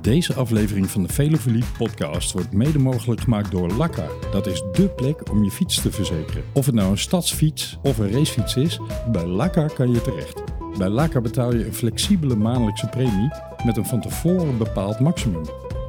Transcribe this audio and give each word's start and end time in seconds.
Deze 0.00 0.34
aflevering 0.34 0.90
van 0.90 1.02
de 1.02 1.08
Velofilie 1.08 1.64
podcast 1.78 2.32
wordt 2.32 2.52
mede 2.52 2.78
mogelijk 2.78 3.20
gemaakt 3.20 3.50
door 3.50 3.72
Lakka. 3.72 4.06
Dat 4.32 4.46
is 4.46 4.62
dé 4.72 4.88
plek 4.88 5.30
om 5.30 5.44
je 5.44 5.50
fiets 5.50 5.82
te 5.82 5.92
verzekeren. 5.92 6.44
Of 6.52 6.66
het 6.66 6.74
nou 6.74 6.90
een 6.90 6.98
stadsfiets 6.98 7.78
of 7.82 7.98
een 7.98 8.12
racefiets 8.12 8.56
is, 8.56 8.80
bij 9.12 9.26
Lakka 9.26 9.66
kan 9.66 9.92
je 9.92 10.02
terecht. 10.02 10.42
Bij 10.78 10.88
Lakka 10.88 11.20
betaal 11.20 11.54
je 11.54 11.66
een 11.66 11.74
flexibele 11.74 12.36
maandelijkse 12.36 12.86
premie 12.86 13.30
met 13.64 13.76
een 13.76 13.86
van 13.86 14.00
tevoren 14.00 14.58
bepaald 14.58 15.00
maximum. 15.00 15.44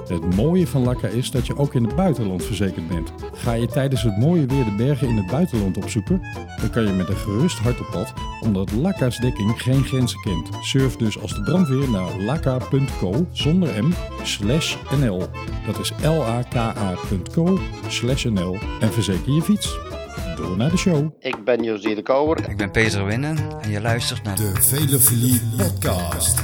Het 0.08 0.36
mooie 0.36 0.68
van 0.68 0.84
Lakka 0.84 1.08
is 1.08 1.32
dat 1.32 1.48
je 1.48 1.58
ook 1.58 1.74
in 1.74 1.84
het 1.84 1.96
buitenland 1.96 2.44
verzekerd 2.44 2.88
bent. 2.88 3.14
Ga 3.34 3.54
je 3.54 3.68
tijdens 3.68 4.04
het 4.04 4.18
mooie 4.18 4.46
weer 4.46 4.66
de 4.66 4.76
bergen 4.78 5.08
in 5.08 5.18
het 5.18 5.28
buitenland 5.28 5.78
opzoeken, 5.78 6.22
dan 6.60 6.70
kan 6.70 6.84
je 6.84 6.94
met 6.94 7.10
een 7.10 7.16
gerust 7.16 7.58
hart 7.58 7.80
op 7.80 7.88
pad, 7.92 8.14
omdat 8.42 8.72
Lakka's 8.72 9.18
dekking 9.18 9.62
geen 9.62 9.84
grenzen 9.84 10.20
kent. 10.20 10.50
Surf 10.62 10.96
dus 10.96 11.20
als 11.20 11.34
de 11.34 11.42
brandweer 11.42 11.90
naar 11.90 12.20
lakka.co 12.20 13.26
zonder 13.32 13.84
m 13.84 13.94
slash 14.24 14.76
nl. 15.00 15.24
Dat 15.66 15.80
is 15.80 15.92
l-a-k-a.co 16.02 17.60
slash 17.88 18.26
nl 18.26 18.58
en 18.80 18.92
verzeker 18.92 19.34
je 19.34 19.42
fiets. 19.42 19.78
Door 20.36 20.58
naar 20.58 20.70
de 20.70 20.78
show. 20.78 21.10
Ik 21.20 21.44
ben 21.44 21.64
José 21.64 21.96
de 21.96 22.02
Kouwer. 22.02 22.50
Ik 22.50 22.58
ben 22.58 22.72
Peter 22.72 23.06
Winnen 23.06 23.38
en 23.62 23.70
je 23.70 23.82
luistert 23.82 24.24
naar 24.24 24.36
De 24.36 24.52
Velofilie 24.60 25.42
podcast. 25.58 26.44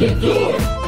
Oh 0.00 0.85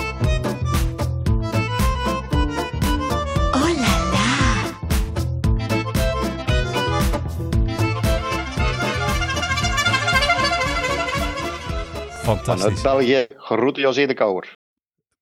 Vanuit 12.28 12.44
Fantastisch. 12.44 12.82
België, 12.82 13.26
groeten 13.36 13.82
José 13.82 14.06
de 14.06 14.14
Kouwer. 14.14 14.56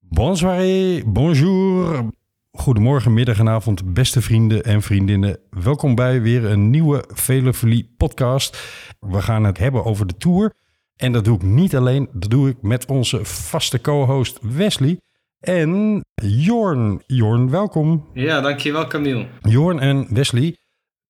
Bonsoir, 0.01 1.03
bonjour. 1.07 2.11
Goedemorgen, 2.51 3.15
middag 3.15 3.39
en 3.39 3.49
avond, 3.49 3.95
beste 3.95 4.23
vrienden 4.23 4.65
en 4.65 4.83
vriendinnen. 4.83 5.39
Welkom 5.51 5.95
bij 5.95 6.23
weer 6.23 6.45
een 6.45 6.71
nieuwe 6.71 7.05
Velofilie 7.09 7.95
podcast. 7.97 8.59
We 9.01 9.23
gaan 9.23 9.45
het 9.45 9.59
hebben 9.59 9.85
over 9.85 10.07
de 10.07 10.17
Tour. 10.17 10.53
En 10.97 11.13
dat 11.13 11.25
doe 11.25 11.37
ik 11.37 11.43
niet 11.43 11.77
alleen, 11.77 12.09
dat 12.13 12.31
doe 12.31 12.49
ik 12.49 12.63
met 12.63 12.87
onze 12.87 13.25
vaste 13.25 13.81
co-host 13.81 14.39
Wesley 14.43 15.01
en 15.41 16.01
Jorn. 16.15 17.03
Jorn, 17.07 17.51
welkom. 17.51 18.07
Ja, 18.13 18.41
dankjewel 18.41 18.87
Camille. 18.87 19.29
Jorn 19.41 19.79
en 19.79 20.15
Wesley, 20.15 20.57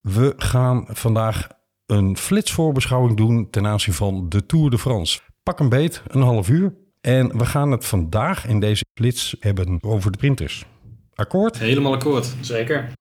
we 0.01 0.33
gaan 0.37 0.85
vandaag 0.89 1.47
een 1.85 2.17
flitsvoorbeschouwing 2.17 3.17
doen 3.17 3.49
ten 3.49 3.67
aanzien 3.67 3.93
van 3.93 4.29
de 4.29 4.45
Tour 4.45 4.69
de 4.69 4.77
France. 4.77 5.19
Pak 5.47 5.59
een 5.59 5.69
beet, 5.69 6.01
een 6.07 6.21
half 6.21 6.49
uur. 6.49 6.73
En 7.01 7.37
we 7.37 7.45
gaan 7.45 7.71
het 7.71 7.85
vandaag 7.85 8.47
in 8.47 8.59
deze 8.59 8.85
flits 8.93 9.35
hebben 9.39 9.77
over 9.81 10.11
de 10.11 10.17
printers. 10.17 10.65
Akkoord? 11.15 11.59
Helemaal 11.59 11.93
akkoord. 11.93 12.35
Zeker. 12.41 12.91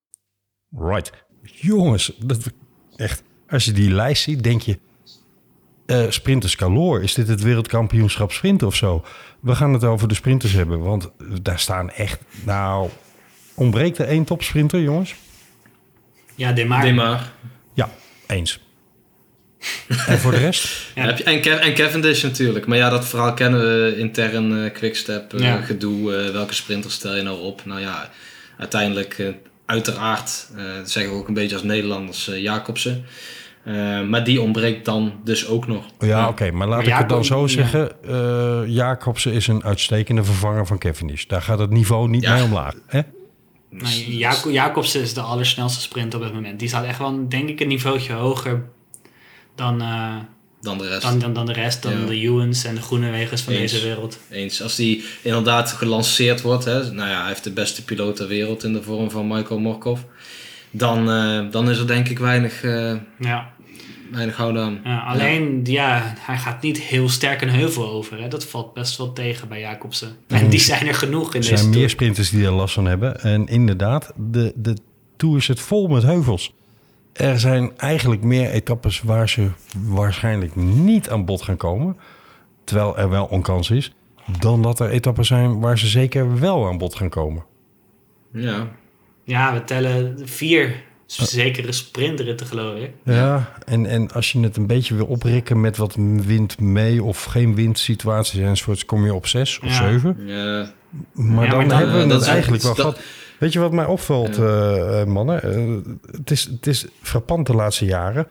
Right. 0.71 1.13
Jongens, 1.43 2.13
dat, 2.19 2.53
echt, 2.97 3.23
als 3.49 3.65
je 3.65 3.73
die 3.73 3.91
lijst 3.91 4.23
ziet, 4.23 4.43
denk 4.43 4.61
je... 4.61 4.79
eh 5.87 6.11
sprinters 6.11 6.57
Caloor, 6.57 7.03
is 7.03 7.15
dit 7.15 7.29
het 7.29 7.43
wereldkampioenschap 7.43 8.33
sprinten 8.33 8.67
of 8.67 8.75
zo? 8.75 9.05
We 9.41 9.55
gaan 9.55 9.73
het 9.73 9.85
over 9.85 10.09
de 10.09 10.15
sprinters 10.15 10.53
hebben, 10.53 10.81
want 10.81 11.11
daar 11.43 11.59
staan 11.59 11.91
echt... 11.91 12.21
Nou, 12.45 12.89
ontbreekt 13.55 13.99
er 13.99 14.07
één 14.09 14.25
topsprinter, 14.25 14.81
jongens? 14.81 15.15
Ja, 16.35 16.53
Demar. 16.53 16.83
Demar. 16.83 17.33
Ja, 17.75 17.89
eens. 18.27 18.66
en 20.07 20.19
voor 20.19 20.31
de 20.31 20.37
rest? 20.37 20.69
Ja. 20.95 21.03
Heb 21.05 21.19
je, 21.19 21.25
en, 21.25 21.41
Kev, 21.41 21.59
en 21.61 21.75
Cavendish 21.75 22.23
natuurlijk. 22.23 22.67
Maar 22.67 22.79
ja, 22.79 22.89
dat 22.89 23.05
verhaal 23.07 23.35
kennen 23.35 23.61
we 23.61 23.95
intern 23.99 24.65
eh 24.65 24.73
quickstep 24.73 25.35
eh, 25.35 25.41
Ja. 25.41 25.61
gedoe. 25.61 26.15
eh, 26.17 26.31
welke 26.33 26.55
sprinter 26.55 26.91
stel 26.91 27.17
je 27.17 27.23
nou 27.23 27.41
op? 27.41 27.63
Nou 27.65 27.81
ja, 27.81 28.11
uiteindelijk 28.59 29.19
eh, 29.19 29.27
uiteraard, 29.67 30.49
eh 30.57 30.63
dat 30.77 30.91
zeggen 30.91 31.13
we 31.13 31.19
ook 31.19 31.29
een 31.29 31.35
beetje 31.35 31.55
als 31.55 31.65
Nederlanders, 31.65 32.29
eh, 32.29 32.43
Jacobsen. 32.43 33.05
Eh, 33.65 34.03
maar 34.03 34.25
die 34.25 34.41
ontbreekt 34.41 34.85
dan 34.85 35.21
dus 35.25 35.47
ook 35.47 35.67
nog. 35.67 35.85
Ja, 35.99 36.29
oké, 36.29 36.51
maar 36.51 36.69
laat 36.69 36.79
Maar 36.79 36.87
ik 36.87 36.95
het 36.95 37.09
dan 37.09 37.25
zo 37.25 37.41
ja. 37.41 37.47
zeggen. 37.49 37.91
eh 38.09 38.61
Jacobsen 38.67 39.33
is 39.33 39.47
een 39.47 39.65
uitstekende 39.65 40.25
vervanger 40.25 40.67
van 40.67 40.79
Cavendish. 40.79 41.25
Daar 41.25 41.43
gaat 41.43 41.59
het 41.59 41.71
niveau 41.71 42.09
niet 42.09 42.23
Ja. 42.23 42.35
mee 42.35 42.43
omlaag. 42.43 42.75
Hè? 42.87 43.01
Jacobsen 44.49 45.01
is 45.01 45.15
de 45.15 45.21
allersnelste 45.21 45.81
sprinter 45.81 46.19
op 46.19 46.25
dit 46.25 46.35
moment. 46.35 46.59
Die 46.59 46.69
staat 46.69 46.85
echt 46.85 46.99
wel, 46.99 47.29
denk 47.29 47.49
ik, 47.49 47.61
een 47.61 47.69
niveautje 47.69 48.13
hoger 48.13 48.63
dan, 49.57 49.81
eh, 49.83 50.15
Dan 50.61 50.79
de 50.79 50.89
rest. 50.89 51.03
dan, 51.03 51.19
dan, 51.19 51.33
dan 51.33 51.47
de 51.47 51.53
rest. 51.53 51.83
Dan 51.83 52.01
Ja. 52.01 52.07
de 52.07 52.15
Ewens 52.21 52.65
en 52.65 52.75
de 52.75 52.81
Groenewegers 52.83 53.43
van 53.43 53.53
Eens. 53.53 53.73
deze 53.73 53.85
wereld. 53.85 54.19
Eens. 54.31 54.63
Als 54.63 54.75
die 54.77 55.05
inderdaad 55.23 55.73
gelanceerd 55.73 56.43
wordt, 56.43 56.65
hè, 56.65 56.93
nou 56.93 57.09
ja, 57.09 57.19
hij 57.19 57.29
heeft 57.29 57.45
de 57.45 57.53
beste 57.53 57.85
piloot 57.85 58.17
ter 58.17 58.27
wereld 58.29 58.65
in 58.65 58.73
de 58.73 58.83
vorm 58.83 59.11
van 59.11 59.27
Michael 59.29 59.61
Morkov. 59.61 60.01
Dan, 60.71 61.11
eh, 61.11 61.41
dan 61.51 61.71
is 61.71 61.79
er 61.79 61.87
denk 61.87 62.09
ik 62.09 62.19
weinig, 62.19 62.63
eh 62.63 62.95
Ja. 63.19 63.51
weinig 64.13 64.37
houden 64.37 64.63
aan. 64.63 64.81
Ja, 64.85 64.99
alleen, 65.01 65.61
ja. 65.65 66.15
hij 66.19 66.37
gaat 66.39 66.63
niet 66.63 66.81
heel 66.81 67.09
sterk 67.09 67.43
een 67.43 67.51
heuvel 67.51 67.89
over. 67.91 68.21
Hè. 68.23 68.29
Dat 68.29 68.45
valt 68.45 68.75
best 68.75 68.97
wel 68.97 69.13
tegen 69.13 69.49
bij 69.49 69.61
Jacobsen. 69.61 70.17
En 70.27 70.49
die 70.49 70.61
zijn 70.61 70.87
er 70.87 70.95
genoeg 70.95 71.35
in 71.35 71.41
Er 71.41 71.41
deze 71.41 71.57
zijn 71.57 71.65
meer 71.69 71.73
Tour. 71.75 71.91
sprinters 71.91 72.31
die 72.31 72.45
er 72.45 72.53
last 72.53 72.75
van 72.75 72.87
hebben. 72.87 73.21
En 73.21 73.47
inderdaad, 73.47 74.13
de, 74.17 74.53
de 74.57 74.77
Tour 75.17 75.43
zit 75.43 75.61
vol 75.61 75.87
met 75.89 76.03
heuvels. 76.03 76.53
Er 77.17 77.41
zijn 77.41 77.71
eigenlijk 77.77 78.23
meer 78.23 78.51
etappes 78.51 79.01
waar 79.01 79.29
ze 79.29 79.49
waarschijnlijk 79.87 80.57
niet 80.57 81.11
aan 81.11 81.25
bod 81.25 81.43
gaan 81.43 81.57
komen. 81.57 81.97
Terwijl 82.65 82.99
er 82.99 83.09
wel 83.09 83.29
een 83.33 83.43
kans 83.43 83.71
is. 83.71 83.93
Dan 84.39 84.63
dat 84.63 84.81
er 84.81 84.89
etappes 84.91 85.27
zijn 85.27 85.61
waar 85.61 85.79
ze 85.79 85.87
zeker 85.87 86.41
wel 86.41 86.67
aan 86.67 86.79
bod 86.79 86.95
gaan 86.95 87.09
komen. 87.09 87.45
Ja, 88.33 88.69
Ja, 89.25 89.53
we 89.55 89.65
tellen 89.65 90.19
vier 90.25 90.85
zekere 91.07 91.73
sprintritten, 91.73 92.47
geloof 92.47 92.79
ik. 92.79 92.91
Ja, 93.05 93.53
en, 93.67 93.87
en 93.87 94.11
als 94.13 94.33
je 94.33 94.41
het 94.41 94.57
een 94.57 94.67
beetje 94.67 94.95
wil 94.95 95.07
oprikken 95.07 95.61
met 95.61 95.77
wat 95.77 95.95
wind 96.27 96.61
mee 96.61 97.03
of 97.03 97.25
geen 97.25 97.55
windsituaties 97.55 98.41
enzovoorts, 98.41 98.85
kom 98.85 99.05
je 99.05 99.15
op 99.15 99.27
zes 99.27 99.59
of 99.61 99.69
Ja. 99.69 99.89
zeven. 99.89 100.17
ja, 100.27 100.71
Maar 101.13 101.45
Ja, 101.45 101.51
dan 101.51 101.59
maar 101.59 101.69
dan- 101.69 101.79
hebben 101.79 101.99
we 102.03 102.07
dat 102.07 102.21
het 102.21 102.29
eigenlijk 102.29 102.63
wel 102.63 102.75
dat- 102.75 102.85
gehad. 102.95 103.01
Weet 103.39 103.53
je 103.53 103.59
wat 103.59 103.73
mij 103.73 103.85
opvalt, 103.85 104.39
eh, 104.39 105.01
eh, 105.01 105.07
mannen? 105.07 105.43
Eh, 105.43 105.93
het, 106.11 106.31
is, 106.31 106.45
het 106.45 106.67
is 106.67 106.87
frappant 107.01 107.47
de 107.47 107.55
laatste 107.55 107.85
jaren. 107.85 108.29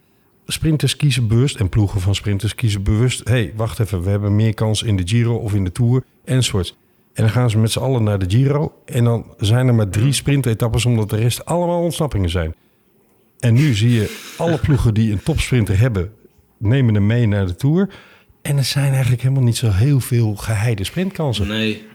Sprinters 0.47 0.95
kiezen 0.95 1.27
bewust 1.27 1.59
en 1.59 1.69
ploegen 1.69 2.01
van 2.01 2.16
sprinters 2.16 2.55
kiezen 2.55 2.83
bewust. 2.83 3.27
Hé, 3.27 3.33
hey, 3.33 3.53
wacht 3.55 3.79
even, 3.79 4.03
we 4.03 4.09
hebben 4.09 4.35
meer 4.35 4.53
kans 4.53 4.83
in 4.83 4.95
de 4.95 5.07
Giro 5.07 5.35
of 5.35 5.53
in 5.53 5.63
de 5.63 5.71
Tour 5.71 6.03
enzovoorts. 6.25 6.77
En 7.13 7.23
dan 7.23 7.31
gaan 7.31 7.49
ze 7.49 7.57
met 7.57 7.71
z'n 7.71 7.79
allen 7.79 8.03
naar 8.03 8.19
de 8.19 8.29
Giro. 8.29 8.73
En 8.85 9.03
dan 9.03 9.25
zijn 9.38 9.67
er 9.67 9.75
maar 9.75 9.89
drie 9.89 10.13
sprintetappes 10.13 10.85
omdat 10.85 11.09
de 11.09 11.16
rest 11.16 11.45
allemaal 11.45 11.81
ontsnappingen 11.81 12.29
zijn. 12.29 12.55
En 13.39 13.53
nu 13.53 13.73
zie 13.73 13.91
je 13.91 14.33
alle 14.37 14.57
ploegen 14.57 14.93
die 14.93 15.11
een 15.11 15.23
topsprinter 15.23 15.79
hebben, 15.79 16.11
nemen 16.57 16.93
hem 16.93 17.05
mee 17.05 17.27
naar 17.27 17.45
de 17.45 17.55
Tour. 17.55 17.89
En 18.41 18.57
er 18.57 18.63
zijn 18.63 18.91
eigenlijk 18.91 19.22
helemaal 19.22 19.43
niet 19.43 19.57
zo 19.57 19.69
heel 19.69 19.99
veel 19.99 20.35
geheide 20.35 20.83
sprintkansen. 20.83 21.47
nee, 21.47 21.85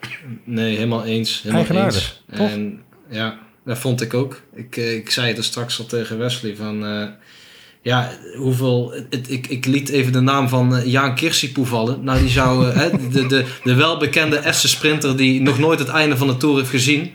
nee, 0.45 0.75
helemaal 0.75 1.05
eens. 1.05 1.43
Helemaal 1.43 1.61
Eigenaardig, 1.61 2.23
eens. 2.29 2.39
toch? 2.39 2.51
En 2.51 2.81
ja, 3.11 3.39
dat 3.65 3.79
vond 3.79 4.01
ik 4.01 4.15
ook. 4.15 4.41
Ik, 4.55 4.77
eh, 4.77 4.95
ik 4.95 5.11
zei 5.11 5.29
het 5.29 5.39
er 5.39 5.45
straks 5.45 5.79
al 5.79 5.87
tegen 5.87 6.19
Wesley 6.19 6.57
van... 6.57 6.87
eh, 6.87 7.07
ja, 7.83 8.11
hoeveel... 8.37 8.93
Het, 9.11 9.31
ik, 9.31 9.47
ik 9.47 9.67
liet 9.67 9.89
even 9.89 10.13
de 10.13 10.21
naam 10.21 10.49
van 10.49 10.77
eh, 10.77 10.87
Jaan 10.87 11.15
Kirsipoe 11.15 11.67
vallen. 11.67 12.05
Nou, 12.05 12.19
die 12.19 12.29
zou... 12.29 12.65
hè, 12.65 12.91
de, 13.11 13.27
de, 13.27 13.45
de 13.65 13.75
welbekende 13.75 14.37
Estse 14.37 14.69
sprinter 14.69 15.17
die 15.17 15.41
nog 15.41 15.59
nooit 15.59 15.79
het 15.79 15.89
einde 15.89 16.17
van 16.17 16.27
de 16.27 16.37
Tour 16.37 16.57
heeft 16.57 16.71
gezien. 16.71 17.11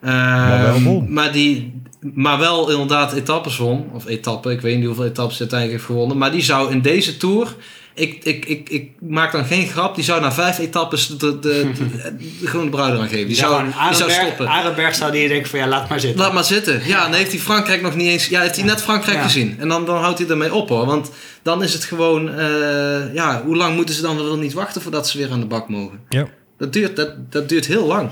Maar 0.00 0.82
wel 0.82 1.00
maar, 1.08 1.32
die, 1.32 1.80
maar 2.00 2.38
wel 2.38 2.70
inderdaad 2.70 3.12
etappes 3.12 3.56
won. 3.56 3.90
Of 3.92 4.06
etappen, 4.06 4.52
ik 4.52 4.60
weet 4.60 4.76
niet 4.76 4.86
hoeveel 4.86 5.04
etappes 5.04 5.38
hij 5.38 5.40
uiteindelijk 5.40 5.80
heeft 5.80 5.90
gewonnen. 5.92 6.18
Maar 6.18 6.32
die 6.32 6.42
zou 6.42 6.70
in 6.72 6.80
deze 6.80 7.16
Tour... 7.16 7.54
Ik, 7.98 8.24
ik, 8.24 8.44
ik, 8.44 8.68
ik 8.68 8.90
maak 9.00 9.32
dan 9.32 9.44
geen 9.44 9.66
grap. 9.68 9.94
Die 9.94 10.04
zou 10.04 10.20
na 10.20 10.32
vijf 10.32 10.58
etappes 10.58 11.06
de, 11.06 11.16
de, 11.16 11.38
de, 11.40 11.70
de 12.40 12.46
groene 12.46 12.70
bruid 12.70 12.94
eraan 12.94 13.08
geven. 13.08 13.26
Die 13.26 13.36
Ja, 13.36 13.42
zou, 13.42 13.54
gewoon 13.70 13.88
die 13.88 13.96
zou 13.96 14.10
stoppen. 14.10 14.46
Arenberg 14.48 14.94
zou 14.94 15.12
die 15.12 15.28
denken 15.28 15.50
van 15.50 15.58
ja, 15.58 15.66
laat 15.66 15.88
maar 15.88 16.00
zitten. 16.00 16.20
Laat 16.20 16.32
maar 16.32 16.44
zitten. 16.44 16.80
Ja, 16.84 17.02
dan 17.02 17.12
heeft 17.12 17.30
hij 17.30 17.40
Frankrijk 17.40 17.82
nog 17.82 17.96
niet 17.96 18.08
eens... 18.08 18.28
Ja, 18.28 18.40
heeft 18.40 18.56
hij 18.56 18.64
net 18.64 18.82
Frankrijk 18.82 19.16
Ja. 19.16 19.22
gezien. 19.22 19.56
En 19.58 19.68
dan, 19.68 19.86
dan 19.86 19.96
houdt 19.96 20.18
hij 20.18 20.28
ermee 20.28 20.54
op 20.54 20.68
hoor. 20.68 20.86
Want 20.86 21.10
dan 21.42 21.62
is 21.62 21.72
het 21.72 21.84
gewoon... 21.84 22.28
eh, 22.34 23.14
ja, 23.14 23.42
hoe 23.44 23.56
lang 23.56 23.76
moeten 23.76 23.94
ze 23.94 24.02
dan 24.02 24.16
wel 24.16 24.36
niet 24.38 24.52
wachten 24.52 24.82
voordat 24.82 25.08
ze 25.08 25.18
weer 25.18 25.30
aan 25.30 25.40
de 25.40 25.46
bak 25.46 25.68
mogen? 25.68 26.00
Ja. 26.08 26.26
Dat 26.58 26.72
duurt, 26.72 26.96
dat, 26.96 27.32
dat 27.32 27.48
duurt 27.48 27.66
heel 27.66 27.86
lang. 27.86 28.08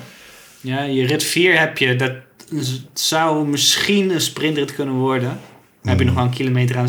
Ja, 0.60 0.82
je 0.82 1.06
rit 1.06 1.24
4 1.24 1.58
heb 1.58 1.78
je, 1.78 1.96
dat 1.96 2.12
zou 2.94 3.46
misschien 3.48 4.10
een 4.10 4.20
sprintrit 4.20 4.74
kunnen 4.74 4.94
worden. 4.94 5.38
Dan 5.84 5.92
heb 5.92 5.98
je 5.98 6.04
nog 6.04 6.14
wel 6.14 6.24
een 6.24 6.30
kilometer 6.30 6.76
aan 6.76 6.88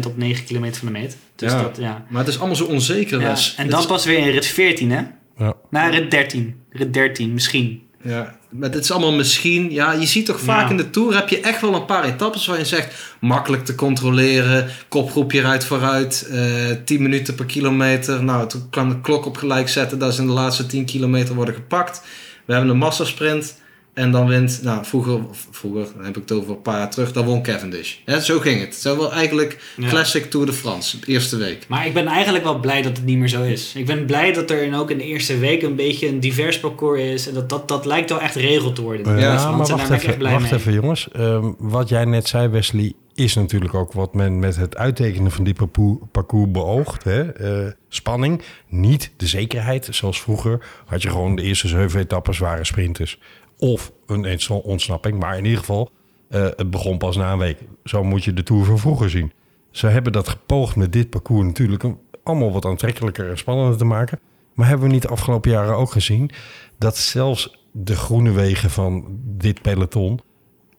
7,5% 0.00 0.06
op 0.06 0.16
9 0.16 0.44
kilometer 0.44 0.76
van 0.82 0.92
de 0.92 0.98
meet. 0.98 1.16
Dus 1.36 1.52
Ja. 1.52 1.62
dat, 1.62 1.76
ja. 1.80 2.04
Maar 2.08 2.20
het 2.20 2.28
is 2.28 2.38
allemaal 2.38 2.56
zo 2.56 2.64
onzeker, 2.64 3.20
ja. 3.20 3.28
En 3.28 3.36
Het 3.56 3.70
dan 3.70 3.80
is- 3.80 3.86
pas 3.86 4.04
weer 4.04 4.18
in 4.18 4.28
rit 4.30 4.46
14, 4.46 4.90
hè? 4.90 5.02
Ja. 5.38 5.54
Na 5.70 5.88
rit 5.88 6.10
13. 6.10 6.54
Rit 6.70 6.94
13, 6.94 7.32
misschien. 7.34 7.82
Ja, 8.02 8.36
maar 8.50 8.70
het 8.70 8.82
is 8.84 8.90
allemaal 8.90 9.12
misschien. 9.12 9.70
Ja, 9.72 9.92
je 9.92 10.06
ziet 10.06 10.26
toch 10.26 10.40
vaak 10.40 10.64
Ja. 10.64 10.70
in 10.70 10.76
de 10.76 10.90
Tour 10.90 11.14
heb 11.14 11.28
je 11.28 11.40
echt 11.40 11.60
wel 11.60 11.74
een 11.74 11.84
paar 11.84 12.04
etappes 12.04 12.46
waar 12.46 12.58
je 12.58 12.64
zegt 12.64 13.14
makkelijk 13.20 13.64
te 13.64 13.74
controleren, 13.74 14.68
kopgroepje 14.88 15.40
rijdt 15.40 15.64
vooruit, 15.64 16.28
eh 16.30 16.40
10 16.84 17.02
minuten 17.02 17.34
per 17.34 17.44
kilometer. 17.44 18.24
Nou, 18.24 18.48
toen 18.48 18.66
kan 18.70 18.88
de 18.88 19.00
klok 19.00 19.26
op 19.26 19.36
gelijk 19.36 19.68
zetten 19.68 19.98
dat 19.98 20.14
ze 20.14 20.20
in 20.20 20.26
de 20.26 20.32
laatste 20.32 20.66
10 20.66 20.84
kilometer 20.84 21.34
worden 21.34 21.54
gepakt. 21.54 22.02
We 22.44 22.52
hebben 22.52 22.70
een 22.70 22.78
massasprint 22.78 23.56
en 23.98 24.10
dan 24.10 24.26
wint, 24.26 24.60
nou 24.62 24.84
vroeger, 24.84 25.20
vroeger 25.50 25.86
dan 25.96 26.04
heb 26.04 26.16
ik 26.16 26.22
het 26.22 26.32
over 26.32 26.50
een 26.50 26.62
paar 26.62 26.78
jaar 26.78 26.90
terug, 26.90 27.12
dan 27.12 27.24
won 27.24 27.42
Cavendish. 27.42 27.94
Ja, 28.04 28.20
zo 28.20 28.38
ging 28.38 28.60
het. 28.60 28.74
Zo 28.74 28.96
wel 28.96 29.12
eigenlijk 29.12 29.72
Ja. 29.76 29.88
classic 29.88 30.30
Tour 30.30 30.46
de 30.46 30.52
France, 30.52 30.98
de 31.00 31.06
eerste 31.06 31.36
week. 31.36 31.64
Maar 31.68 31.86
ik 31.86 31.94
ben 31.94 32.06
eigenlijk 32.06 32.44
wel 32.44 32.58
blij 32.60 32.82
dat 32.82 32.96
het 32.96 33.04
niet 33.06 33.18
meer 33.18 33.28
zo 33.28 33.42
is. 33.42 33.72
Ik 33.76 33.86
ben 33.86 34.06
blij 34.06 34.32
dat 34.32 34.50
er 34.50 34.62
in- 34.62 34.74
ook 34.74 34.90
in 34.90 34.98
de 34.98 35.04
eerste 35.04 35.38
week 35.38 35.62
een 35.62 35.76
beetje 35.76 36.08
een 36.08 36.20
divers 36.20 36.60
parcours 36.60 37.00
is. 37.00 37.28
En 37.28 37.34
dat, 37.34 37.48
dat, 37.48 37.68
dat 37.68 37.86
lijkt 37.86 38.10
wel 38.10 38.20
echt 38.20 38.34
regel 38.34 38.72
te 38.72 38.82
worden. 38.82 39.14
Ja, 39.14 39.20
Duitsland. 39.20 39.56
maar 39.56 39.66
wacht 39.66 39.76
ben 39.76 39.86
ik 39.86 39.90
echt 39.92 40.02
even, 40.04 40.18
blij 40.18 40.32
wacht 40.32 40.50
mee. 40.50 40.52
even 40.60 40.72
jongens. 40.72 41.08
Ehm, 41.12 41.52
wat 41.58 41.88
jij 41.88 42.04
net 42.04 42.28
zei, 42.28 42.48
Wesley, 42.48 42.92
is 43.14 43.34
natuurlijk 43.34 43.74
ook 43.74 43.92
wat 43.92 44.14
men 44.14 44.38
met 44.38 44.56
het 44.56 44.76
uittekenen 44.76 45.30
van 45.30 45.44
die 45.44 45.54
parcours, 45.54 45.98
parcours 46.12 46.50
beoogt. 46.50 47.04
Hè? 47.04 47.32
Eh, 47.32 47.72
spanning, 47.88 48.42
niet 48.68 49.10
de 49.16 49.26
zekerheid. 49.26 49.88
Zoals 49.90 50.20
vroeger 50.20 50.60
had 50.86 51.02
je 51.02 51.10
gewoon 51.10 51.36
de 51.36 51.42
eerste 51.42 51.68
zeven 51.68 52.00
etappes 52.00 52.38
waren 52.38 52.66
sprinters. 52.66 53.18
Of 53.58 53.92
een 54.06 54.38
ontsnapping. 54.62 55.18
Maar 55.18 55.36
in 55.38 55.44
ieder 55.44 55.58
geval, 55.58 55.90
eh, 56.28 56.42
het 56.42 56.70
begon 56.70 56.98
pas 56.98 57.16
na 57.16 57.32
een 57.32 57.38
week. 57.38 57.58
Zo 57.84 58.04
moet 58.04 58.24
je 58.24 58.32
de 58.32 58.42
Tour 58.42 58.64
van 58.64 58.78
vroeger 58.78 59.10
zien. 59.10 59.32
Ze 59.70 59.86
hebben 59.86 60.12
dat 60.12 60.28
gepoogd 60.28 60.76
met 60.76 60.92
dit 60.92 61.10
parcours 61.10 61.46
natuurlijk 61.46 61.82
om 61.82 62.00
allemaal 62.22 62.52
wat 62.52 62.64
aantrekkelijker 62.64 63.30
en 63.30 63.38
spannender 63.38 63.78
te 63.78 63.84
maken. 63.84 64.20
Maar 64.54 64.68
hebben 64.68 64.86
we 64.86 64.92
niet 64.92 65.02
de 65.02 65.08
afgelopen 65.08 65.50
jaren 65.50 65.76
ook 65.76 65.90
gezien 65.92 66.30
dat 66.78 66.96
zelfs 66.96 67.64
de 67.72 67.96
groene 67.96 68.30
wegen 68.30 68.70
van 68.70 69.04
dit 69.22 69.62
peloton 69.62 70.20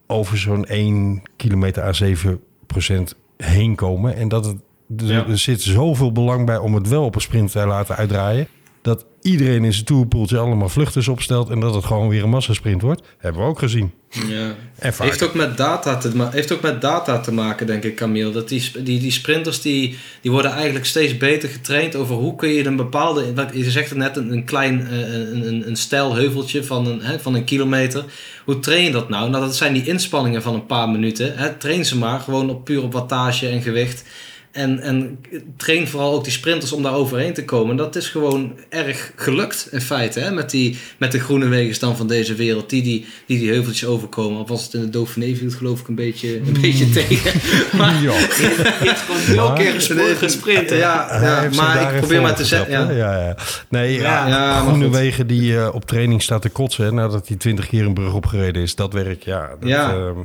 over 0.06 0.38
zo'n 0.38 0.64
1 0.66 1.22
kilometer 1.36 1.82
à 1.82 1.92
7 1.92 2.40
procent 2.66 3.14
heen 3.36 3.74
komen. 3.74 4.14
En 4.14 4.28
dat 4.28 4.44
het, 4.44 4.56
er, 4.96 5.06
Ja. 5.06 5.26
er 5.26 5.38
zit 5.38 5.62
zoveel 5.62 6.12
belang 6.12 6.46
bij 6.46 6.56
om 6.58 6.74
het 6.74 6.88
wel 6.88 7.04
op 7.04 7.14
een 7.14 7.20
sprint 7.20 7.50
te 7.52 7.66
laten 7.66 7.96
uitdraaien. 7.96 8.48
Dat 8.82 9.06
iedereen 9.22 9.64
in 9.64 9.72
zijn 9.72 9.84
tourpoeltje 9.84 10.38
allemaal 10.38 10.68
vluchters 10.68 11.08
opstelt 11.08 11.50
en 11.50 11.60
dat 11.60 11.74
het 11.74 11.84
gewoon 11.84 12.08
weer 12.08 12.22
een 12.22 12.30
massasprint 12.30 12.82
wordt. 12.82 13.02
Hebben 13.18 13.42
we 13.42 13.48
ook 13.48 13.58
gezien. 13.58 13.92
Ja. 14.28 14.54
Heeft 14.78 15.22
ook, 15.22 15.34
met 15.34 15.56
data 15.56 15.96
te, 15.96 16.28
heeft 16.30 16.52
ook 16.52 16.60
met 16.60 16.80
data 16.80 17.20
te 17.20 17.32
maken, 17.32 17.66
denk 17.66 17.84
ik, 17.84 17.96
Camille. 17.96 18.30
Dat 18.32 18.48
die, 18.48 18.70
die, 18.82 19.00
die 19.00 19.10
sprinters 19.10 19.60
die, 19.60 19.98
die 20.20 20.30
worden 20.30 20.50
eigenlijk 20.50 20.84
steeds 20.84 21.16
beter 21.16 21.48
getraind 21.48 21.96
over 21.96 22.14
hoe 22.14 22.36
kun 22.36 22.48
je 22.48 22.66
een 22.66 22.76
bepaalde. 22.76 23.48
Je 23.52 23.70
zegt 23.70 23.88
het 23.88 23.98
net, 23.98 24.16
een, 24.16 24.32
een 24.32 24.44
klein 24.44 24.86
eh, 24.86 24.98
een, 24.98 25.48
een, 25.48 25.68
een 25.68 25.76
stijl 25.76 26.14
heuveltje 26.14 26.64
van 26.64 26.86
een, 26.86 27.00
hè, 27.00 27.20
van 27.20 27.34
een 27.34 27.44
kilometer. 27.44 28.04
Hoe 28.44 28.58
train 28.58 28.84
je 28.84 28.90
dat 28.90 29.08
nou? 29.08 29.30
Nou, 29.30 29.44
dat 29.44 29.56
zijn 29.56 29.72
die 29.72 29.86
inspanningen 29.86 30.42
van 30.42 30.54
een 30.54 30.66
paar 30.66 30.88
minuten. 30.88 31.36
Hè. 31.36 31.54
Train 31.54 31.84
ze 31.84 31.98
maar 31.98 32.20
gewoon 32.20 32.50
op, 32.50 32.64
puur 32.64 32.82
op 32.82 32.92
wattage 32.92 33.48
en 33.48 33.62
gewicht. 33.62 34.04
En, 34.52 34.80
en 34.80 35.18
train 35.56 35.88
vooral 35.88 36.14
ook 36.14 36.24
die 36.24 36.32
sprinters 36.32 36.72
om 36.72 36.82
daar 36.82 36.94
overheen 36.94 37.32
te 37.32 37.44
komen. 37.44 37.76
Dat 37.76 37.96
is 37.96 38.08
gewoon 38.08 38.52
erg 38.68 39.12
gelukt 39.16 39.68
in 39.70 39.80
feite. 39.80 40.20
Hè? 40.20 40.30
Met, 40.30 40.50
die, 40.50 40.78
met 40.98 41.12
de 41.12 41.20
groene 41.20 41.48
wegens 41.48 41.78
dan 41.78 41.96
van 41.96 42.06
deze 42.06 42.34
wereld. 42.34 42.70
Die 42.70 42.82
die, 42.82 43.06
die, 43.26 43.38
die 43.38 43.50
heuveltjes 43.50 43.88
overkomen. 43.88 44.40
Of 44.40 44.48
was 44.48 44.62
het 44.64 44.74
in 44.74 44.80
de 44.80 44.88
Dauphiné 44.90 45.34
viel 45.34 45.50
geloof 45.50 45.80
ik 45.80 45.88
een 45.88 45.94
beetje, 45.94 46.36
een 46.36 46.56
beetje 46.60 46.90
tegen. 46.90 47.40
Maar, 47.78 47.94
Ja. 48.02 48.12
Je 48.12 48.74
hebt 48.78 48.98
gewoon 48.98 49.20
nul 49.36 49.46
Maar- 49.48 49.56
keer 49.58 49.72
gesprint. 50.18 50.70
ja, 50.70 51.06
heeft 51.40 51.56
maar 51.56 51.92
ik 51.94 51.98
probeer 52.00 52.20
maar 52.20 52.34
te 52.36 52.44
zeggen. 52.44 52.72
Ja. 52.72 52.90
Ja, 52.90 53.26
ja. 53.26 53.36
Nee, 53.68 53.92
ja, 54.00 54.60
groene 54.60 54.90
wegen 54.90 55.26
die 55.26 55.56
eh, 55.58 55.74
op 55.74 55.84
training 55.84 56.22
staat 56.22 56.42
te 56.42 56.48
kotsen 56.48 56.84
hè, 56.84 56.92
nadat 56.92 57.28
hij 57.28 57.36
twintig 57.36 57.66
keer 57.66 57.84
een 57.84 57.94
brug 57.94 58.14
opgereden 58.14 58.62
is. 58.62 58.74
Dat 58.74 58.92
werk, 58.92 59.22
ja. 59.22 59.48
Dat, 59.60 59.68
Ja. 59.68 59.90
ehm, 59.92 60.16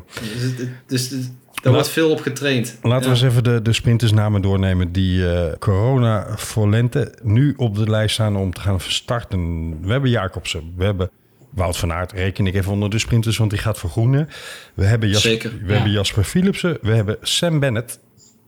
Dus, 0.87 1.09
dus, 1.09 1.25
daar 1.65 1.73
wordt 1.73 1.89
veel 1.89 2.11
op 2.11 2.19
getraind. 2.21 2.77
Laten 2.81 2.99
Ja. 3.09 3.15
we 3.15 3.23
eens 3.23 3.31
even 3.31 3.43
de, 3.43 3.61
de 3.61 3.73
sprintersnamen 3.73 4.41
doornemen 4.41 4.91
die 4.91 5.29
eh, 5.33 5.53
corona 5.59 6.27
voor 6.35 6.69
lente 6.69 7.13
nu 7.23 7.53
op 7.57 7.75
de 7.75 7.89
lijst 7.89 8.13
staan 8.13 8.35
om 8.35 8.53
te 8.53 8.61
gaan 8.61 8.79
starten. 8.79 9.77
We 9.81 9.91
hebben 9.91 10.09
Jacobsen, 10.09 10.73
we 10.77 10.83
hebben 10.83 11.09
Wout 11.49 11.77
van 11.77 11.91
Aert, 11.93 12.11
reken 12.11 12.47
ik 12.47 12.55
even 12.55 12.71
onder 12.71 12.89
de 12.89 12.99
sprinters, 12.99 13.37
want 13.37 13.49
die 13.49 13.59
gaat 13.59 13.77
voor 13.77 13.89
groene. 13.89 14.27
We 14.73 14.85
hebben, 14.85 15.09
Jas- 15.09 15.21
Zeker, 15.21 15.51
we 15.61 15.67
ja. 15.67 15.73
hebben 15.73 15.91
Jasper 15.91 16.23
Philipsen, 16.23 16.77
we 16.81 16.91
hebben 16.91 17.17
Sam 17.21 17.59
Bennett. 17.59 17.99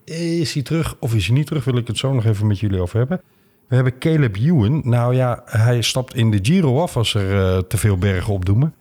Is 0.06 0.54
hij 0.54 0.64
terug 0.64 0.96
of 1.00 1.16
is 1.16 1.26
hij 1.28 1.36
niet 1.36 1.48
terug? 1.48 1.64
Wil 1.64 1.78
ik 1.78 1.88
het 1.88 1.98
zo 1.98 2.14
nog 2.14 2.26
even 2.26 2.48
met 2.48 2.60
jullie 2.60 2.82
over 2.82 2.98
hebben. 2.98 3.22
We 3.68 3.76
hebben 3.76 3.98
Caleb 3.98 4.36
Ewan. 4.36 4.82
Nou 4.84 5.16
ja, 5.16 5.42
hij 5.46 5.82
stapt 5.82 6.16
in 6.16 6.32
de 6.32 6.40
Giro 6.42 6.82
af 6.82 6.98
als 6.98 7.14
er 7.14 7.40
eh, 7.56 7.58
te 7.58 7.78
veel 7.78 7.98
bergen 7.98 8.34
opdoemen. 8.34 8.74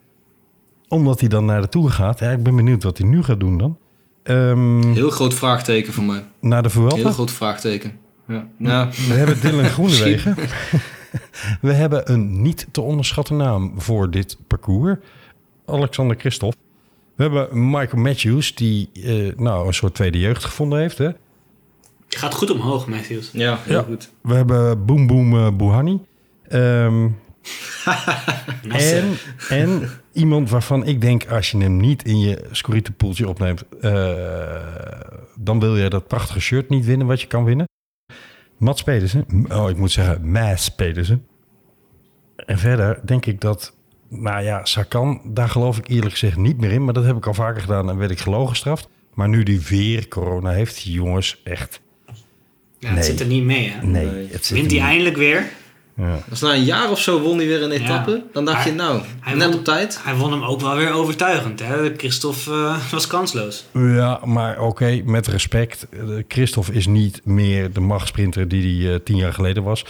Omdat 0.88 1.20
hij 1.20 1.28
dan 1.28 1.44
naar 1.44 1.60
de 1.60 1.68
Tour 1.68 1.90
gaat. 1.90 2.18
Ja, 2.18 2.30
ik 2.30 2.42
ben 2.42 2.56
benieuwd 2.56 2.82
wat 2.82 2.98
hij 2.98 3.06
nu 3.08 3.22
gaat 3.22 3.40
doen 3.40 3.58
dan. 3.58 3.78
Ehm, 4.26 4.92
Heel 4.92 5.10
groot 5.10 5.34
vraagteken 5.34 5.92
voor 5.92 6.04
mij. 6.04 6.24
naar 6.40 6.62
de 6.62 6.70
Vuelta. 6.70 6.96
Heel 6.96 7.12
groot 7.12 7.30
vraagteken. 7.30 7.92
Ja. 8.28 8.46
Ja. 8.58 8.88
We 9.08 9.14
hebben 9.14 9.40
Dylan 9.40 9.64
Groenewegen. 9.74 10.36
We 11.60 11.72
hebben 11.72 12.12
een 12.12 12.42
niet 12.42 12.66
te 12.70 12.80
onderschatten 12.80 13.36
naam 13.36 13.72
voor 13.76 14.10
dit 14.10 14.36
parcours. 14.46 14.96
Alexander 15.66 16.16
Christophe. 16.18 16.56
We 17.14 17.22
hebben 17.22 17.70
Michael 17.70 18.02
Matthews, 18.02 18.54
die 18.54 18.90
eh, 18.94 19.36
nou, 19.36 19.66
een 19.66 19.74
soort 19.74 19.94
tweede 19.94 20.18
jeugd 20.18 20.44
gevonden 20.44 20.78
heeft. 20.78 20.98
Hè? 20.98 21.08
Gaat 22.08 22.34
goed 22.34 22.50
omhoog, 22.50 22.86
Matthews. 22.86 23.30
ja, 23.32 23.58
heel 23.62 23.76
Ja. 23.76 23.82
goed. 23.82 24.10
We 24.20 24.34
hebben 24.34 24.84
Boom 24.86 25.06
Boom 25.06 25.34
en, 28.68 29.16
en 29.48 29.88
iemand 30.16 30.50
waarvan 30.50 30.86
ik 30.86 31.00
denk, 31.00 31.26
als 31.26 31.50
je 31.50 31.58
hem 31.58 31.76
niet 31.76 32.04
in 32.04 32.18
je 32.18 32.48
Scorito-poeltje 32.50 33.28
opneemt... 33.28 33.64
eh, 33.80 34.56
dan 35.38 35.60
wil 35.60 35.76
je 35.76 35.88
dat 35.88 36.06
prachtige 36.06 36.40
shirt 36.40 36.68
niet 36.68 36.84
winnen 36.84 37.06
wat 37.06 37.20
je 37.20 37.26
kan 37.26 37.44
winnen. 37.44 37.68
Mats 38.58 38.82
Pedersen. 38.82 39.26
Oh, 39.48 39.70
ik 39.70 39.76
moet 39.76 39.90
zeggen 39.90 40.30
Maas 40.30 40.74
Pedersen. 40.74 41.26
En 42.36 42.58
verder 42.58 43.00
denk 43.04 43.26
ik 43.26 43.40
dat... 43.40 43.74
Nou 44.08 44.42
ja, 44.42 44.64
Sakan, 44.64 45.20
daar 45.24 45.48
geloof 45.48 45.78
ik 45.78 45.88
eerlijk 45.88 46.12
gezegd 46.12 46.36
niet 46.36 46.58
meer 46.58 46.70
in. 46.70 46.84
Maar 46.84 46.94
dat 46.94 47.04
heb 47.04 47.16
ik 47.16 47.26
al 47.26 47.34
vaker 47.34 47.60
gedaan 47.60 47.90
en 47.90 47.96
werd 47.96 48.10
ik 48.10 48.18
gelogen 48.18 48.48
gestraft. 48.48 48.88
Maar 49.14 49.28
nu 49.28 49.42
die 49.42 49.60
weer 49.60 50.08
corona 50.08 50.50
heeft, 50.50 50.82
jongens, 50.82 51.40
echt... 51.44 51.80
Ja, 52.78 52.88
het 52.88 53.04
zit 53.04 53.20
er 53.20 53.26
niet 53.26 53.44
mee, 53.44 53.70
hè? 53.70 53.86
Nee, 53.86 54.28
het 54.30 54.48
Wint 54.48 54.70
hij 54.70 54.80
eindelijk 54.80 55.16
weer? 55.16 55.44
Ja. 55.96 56.18
Als 56.30 56.40
na 56.40 56.54
een 56.54 56.64
jaar 56.64 56.90
of 56.90 57.00
zo 57.00 57.20
won 57.20 57.36
hij 57.36 57.46
weer 57.46 57.62
een 57.62 57.70
etappe, 57.70 58.10
Ja. 58.10 58.22
dan 58.32 58.44
dacht 58.44 58.62
Hij- 58.62 58.70
je 58.72 58.76
nou, 58.78 59.00
hij 59.20 59.34
net 59.34 59.46
won- 59.48 59.58
op 59.58 59.64
tijd. 59.64 59.98
Hij 60.02 60.14
won 60.14 60.32
hem 60.32 60.42
ook 60.44 60.60
wel 60.60 60.76
weer 60.76 60.92
overtuigend, 60.92 61.60
hè? 61.62 61.94
Christophe 61.96 62.50
eh, 62.52 62.90
was 62.90 63.06
kansloos. 63.06 63.66
Ja, 63.72 64.20
maar 64.24 64.60
oké, 64.60 65.02
met 65.04 65.26
respect. 65.26 65.86
Christophe 66.28 66.72
is 66.72 66.86
niet 66.86 67.20
meer 67.24 67.72
de 67.72 67.80
machtsprinter 67.80 68.48
die 68.48 68.82
hij 68.84 68.94
eh, 68.94 69.00
tien 69.00 69.16
jaar 69.16 69.32
geleden 69.32 69.62
was. 69.62 69.84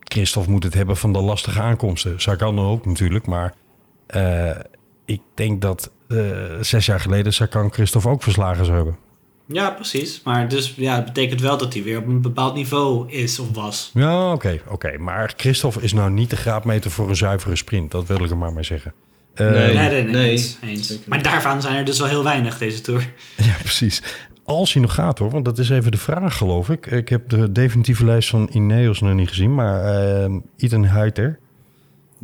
Christophe 0.00 0.50
moet 0.50 0.64
het 0.64 0.74
hebben 0.74 0.96
van 0.96 1.12
de 1.12 1.20
lastige 1.20 1.60
aankomsten. 1.60 2.20
Sagan 2.20 2.58
ook 2.58 2.86
natuurlijk, 2.86 3.26
maar 3.26 3.54
eh, 4.06 4.50
ik 5.04 5.20
denk 5.34 5.60
dat 5.62 5.90
eh, 6.08 6.16
zes 6.60 6.86
jaar 6.86 7.00
geleden 7.00 7.32
Sagan 7.32 7.72
Christophe 7.72 8.08
ook 8.08 8.22
verslagen 8.22 8.64
zou 8.64 8.76
hebben. 8.76 8.96
Ja, 9.46 9.70
precies. 9.70 10.20
Maar 10.24 10.48
dus 10.48 10.74
ja, 10.76 10.94
het 10.96 11.04
betekent 11.04 11.40
wel 11.40 11.58
dat 11.58 11.72
hij 11.72 11.82
weer 11.82 11.98
op 11.98 12.06
een 12.06 12.20
bepaald 12.20 12.54
niveau 12.54 13.10
is 13.12 13.38
of 13.38 13.46
was. 13.54 13.90
Ja, 13.94 14.32
oké, 14.32 14.60
oké. 14.68 14.98
Maar 14.98 15.32
Christophe 15.36 15.82
is 15.82 15.92
nou 15.92 16.10
niet 16.10 16.30
de 16.30 16.36
graadmeter 16.36 16.90
voor 16.90 17.08
een 17.08 17.16
zuivere 17.16 17.56
sprint. 17.56 17.90
Dat 17.90 18.06
wil 18.06 18.24
ik 18.24 18.30
er 18.30 18.36
maar 18.36 18.52
mee 18.52 18.64
zeggen. 18.64 18.92
Eh, 19.34 19.50
Nee. 19.50 19.74
Nee, 19.74 19.88
nee, 19.88 20.02
nee. 20.02 20.12
nee, 20.12 20.30
eens, 20.30 20.56
eens. 20.62 20.86
zeker 20.86 21.04
Maar 21.08 21.22
daarvan 21.22 21.62
zijn 21.62 21.76
er 21.76 21.84
dus 21.84 21.98
wel 21.98 22.08
heel 22.08 22.24
weinig 22.24 22.58
deze 22.58 22.80
tour. 22.80 23.12
Ja, 23.36 23.54
precies. 23.58 24.02
Als 24.44 24.72
hij 24.72 24.82
nog 24.82 24.94
gaat 24.94 25.18
hoor, 25.18 25.30
want 25.30 25.44
dat 25.44 25.58
is 25.58 25.70
even 25.70 25.90
de 25.90 25.96
vraag 25.98 26.36
geloof 26.36 26.70
ik. 26.70 26.86
Ik 26.86 27.08
heb 27.08 27.28
de 27.28 27.52
definitieve 27.52 28.04
lijst 28.04 28.28
van 28.28 28.48
Ineos 28.52 29.00
nog 29.00 29.14
niet 29.14 29.28
gezien, 29.28 29.54
maar 29.54 29.84
eh 29.84 30.30
Ethan 30.56 30.86
Huyter 30.86 31.38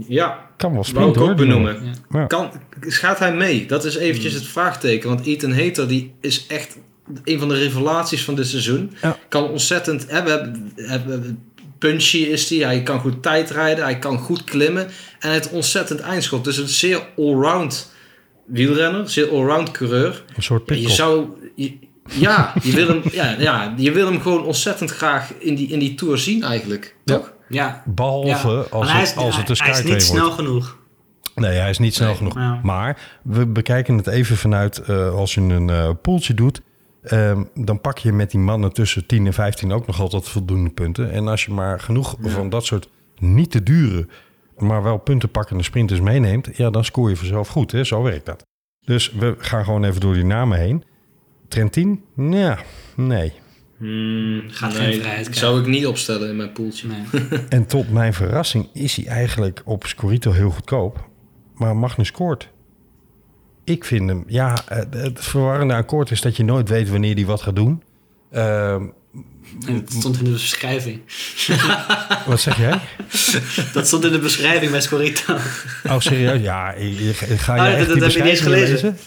Ja, 0.09 0.47
kan 0.57 0.73
wel 0.73 0.81
wou 0.83 0.85
sprinten 0.85 1.13
ik 1.13 1.19
hoor. 1.19 1.31
ook 1.31 1.37
benoemen. 1.37 1.95
Ja. 2.11 2.27
Kan, 2.27 2.51
gaat 2.81 3.19
hij 3.19 3.35
mee? 3.35 3.67
Dat 3.67 3.85
is 3.85 3.97
eventjes 3.97 4.33
Hmm. 4.33 4.41
het 4.43 4.51
vraagteken. 4.51 5.09
Want 5.09 5.27
Ethan 5.27 5.53
Hater 5.59 5.89
die 5.89 6.13
is 6.21 6.47
echt 6.47 6.79
een 7.25 7.38
van 7.38 7.49
de 7.49 7.55
revelaties 7.55 8.25
van 8.25 8.35
dit 8.35 8.47
seizoen. 8.47 8.93
Ja. 9.03 9.17
Kan 9.29 9.49
ontzettend... 9.49 10.11
Hè, 10.11 10.23
we 10.23 10.31
hebben, 10.31 10.73
hebben- 10.77 11.43
punchy 11.79 12.17
is 12.19 12.49
hij. 12.50 12.59
Hij 12.59 12.83
kan 12.83 13.00
goed 13.00 13.23
tijdrijden. 13.23 13.85
Hij 13.85 13.99
kan 13.99 14.19
goed 14.19 14.45
klimmen. 14.45 14.87
En 15.19 15.31
heeft 15.31 15.50
ontzettend 15.50 16.00
eindschot. 16.00 16.45
Dus 16.45 16.57
een 16.57 16.69
zeer 16.69 17.07
allround 17.17 17.93
wielrenner. 18.47 19.11
Zeer 19.11 19.31
allround 19.31 19.71
coureur. 19.71 20.25
Een 20.37 20.43
soort 20.43 20.69
Ja, 20.69 20.75
je 20.75 20.88
zou... 20.91 21.27
je- 21.55 21.79
ja, 22.11 22.55
je 22.62 22.73
wil 22.73 22.88
hem, 22.88 23.03
ja, 23.12 23.35
ja, 23.38 23.75
je 23.77 23.93
wil 23.93 24.07
hem 24.07 24.21
gewoon 24.21 24.45
ontzettend 24.45 24.91
graag 24.91 25.33
in 25.38 25.55
die, 25.55 25.69
in 25.69 25.79
die 25.79 25.95
Tour 25.95 26.19
zien 26.19 26.43
eigenlijk. 26.43 26.95
Toch? 27.05 27.33
Ja. 27.49 27.83
Behalve 27.87 28.29
Ja. 28.29 28.37
als, 28.71 28.71
Maar 28.85 28.91
hij 28.93 29.00
het, 29.00 29.09
is, 29.11 29.17
als 29.17 29.37
het 29.37 29.49
een 29.49 29.57
hij 29.59 29.71
is 29.71 29.77
niet 29.79 29.87
wordt. 29.88 30.03
snel 30.03 30.31
genoeg. 30.31 30.77
Nee, 31.35 31.57
hij 31.59 31.71
is 31.71 31.79
niet 31.79 31.95
snel 31.95 32.09
Nee. 32.09 32.17
genoeg. 32.17 32.35
Ja. 32.35 32.61
Maar 32.62 33.19
we 33.23 33.47
bekijken 33.47 33.97
het 33.97 34.07
even 34.07 34.37
vanuit 34.37 34.79
eh, 34.79 35.15
als 35.15 35.35
je 35.35 35.41
een 35.41 35.71
eh 35.71 35.91
poeltje 36.03 36.35
doet. 36.35 36.61
Ehm, 37.11 37.45
dan 37.55 37.81
pak 37.81 37.99
je 37.99 38.12
met 38.12 38.31
die 38.31 38.41
mannen 38.41 38.73
tussen 38.73 39.07
10 39.07 39.27
en 39.27 39.33
15 39.33 39.73
ook 39.73 39.87
nog 39.87 40.00
altijd 40.00 40.29
voldoende 40.29 40.71
punten. 40.71 41.11
En 41.11 41.29
als 41.29 41.45
je 41.45 41.53
maar 41.53 41.81
genoeg 41.81 42.17
van 42.21 42.49
dat 42.49 42.65
soort 42.65 42.88
niet 43.19 43.50
te 43.50 43.62
dure 43.62 44.07
maar 44.62 44.83
wel 44.83 44.99
puntenpakkende 44.99 45.62
sprinters 45.62 46.00
meeneemt, 46.00 46.49
ja, 46.57 46.71
dan 46.71 46.85
scoor 46.85 47.09
je 47.09 47.17
vanzelf 47.17 47.49
goed. 47.49 47.73
Hè? 47.73 47.85
Zo 47.85 48.03
werkt 48.03 48.27
dat. 48.27 48.47
Dus 48.85 49.12
we 49.12 49.35
gaan 49.38 49.65
gewoon 49.65 49.85
even 49.85 50.00
door 50.00 50.15
die 50.15 50.25
namen 50.25 50.59
heen. 50.59 50.85
Trentin? 51.49 52.05
Ja, 52.17 52.59
nee. 52.97 53.33
Hmm, 53.77 54.43
Gaat 54.49 54.75
geen 54.75 55.03
nee, 55.03 55.27
zou 55.31 55.61
ik 55.61 55.67
niet 55.67 55.87
opstellen 55.87 56.29
in 56.29 56.37
mijn 56.37 56.53
poeltje. 56.53 56.88
Nee. 56.88 57.29
En 57.49 57.67
tot 57.67 57.91
mijn 57.91 58.15
verrassing 58.15 58.69
is 58.73 58.97
hij 58.97 59.07
eigenlijk 59.07 59.62
op 59.65 59.87
Scorito 59.87 60.31
heel 60.33 60.50
goedkoop. 60.50 61.09
Maar 61.55 61.77
Magnus 61.77 62.11
Koort. 62.11 62.49
Ik 63.69 63.85
vind 63.85 64.09
hem, 64.09 64.25
ja, 64.27 64.57
het 64.69 65.19
verwarrende 65.25 65.75
aan 65.75 65.85
Koort 65.85 66.11
is 66.11 66.21
dat 66.21 66.37
je 66.37 66.45
nooit 66.45 66.69
weet 66.69 66.89
wanneer 66.89 67.15
hij 67.15 67.25
wat 67.27 67.43
gaat 67.43 67.57
doen. 67.57 67.83
Ehm, 68.31 68.83
En 69.67 69.75
Het 69.75 69.93
stond 69.93 70.19
in 70.19 70.25
de 70.25 70.31
beschrijving. 70.31 71.01
wat 72.27 72.41
zeg 72.41 72.57
jij? 72.59 72.79
Dat 73.73 73.87
stond 73.87 74.05
in 74.05 74.13
de 74.13 74.19
beschrijving 74.19 74.71
bij 74.71 74.81
Scorito. 74.81 75.37
Oh, 75.87 75.99
serieus? 76.01 76.41
Ja, 76.43 76.73
ik- 76.73 77.17
ga 77.17 77.55
je 77.55 77.61
Oh, 77.61 77.67
echt 77.69 77.79
dat- 77.79 77.87
die 77.87 77.97
dat 78.01 78.09
heb 78.13 78.17
ik 78.19 78.23
niet 78.23 78.33
eens 78.33 78.41
gelezen. 78.41 78.73
lezen? 78.75 78.99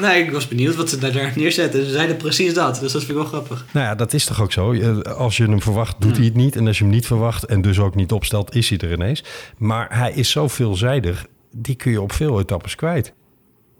Nee, 0.00 0.22
ik 0.24 0.30
was 0.30 0.48
benieuwd 0.48 0.74
wat 0.76 0.90
ze 0.90 0.98
daar- 0.98 1.32
neerzetten. 1.34 1.84
Ze 1.84 1.90
zeiden 1.90 2.16
precies 2.16 2.54
dat, 2.54 2.80
dus 2.80 2.92
dat 2.92 3.04
vind 3.04 3.08
ik 3.10 3.16
wel 3.16 3.24
grappig. 3.26 3.66
Nou 3.72 3.86
ja, 3.86 3.94
dat 3.94 4.12
is 4.12 4.24
toch 4.24 4.42
ook 4.42 4.52
zo. 4.52 4.92
Als 5.02 5.36
je 5.36 5.42
hem 5.42 5.62
verwacht, 5.62 5.96
doet 6.00 6.16
hij 6.16 6.24
het 6.24 6.34
niet. 6.34 6.56
En 6.56 6.66
als 6.66 6.78
je 6.78 6.84
hem 6.84 6.92
niet 6.92 7.06
verwacht 7.06 7.44
en 7.44 7.60
dus 7.62 7.78
ook 7.78 7.94
niet 7.94 8.12
opstelt, 8.12 8.54
is 8.54 8.68
hij 8.68 8.78
er 8.78 8.92
ineens. 8.92 9.24
Maar 9.58 9.86
hij 9.98 10.12
is 10.12 10.30
zo 10.30 10.48
veelzijdig, 10.48 11.26
die 11.52 11.74
kun 11.74 11.90
je 11.90 12.00
op 12.00 12.12
veel 12.12 12.40
etappes 12.40 12.74
kwijt. 12.74 13.12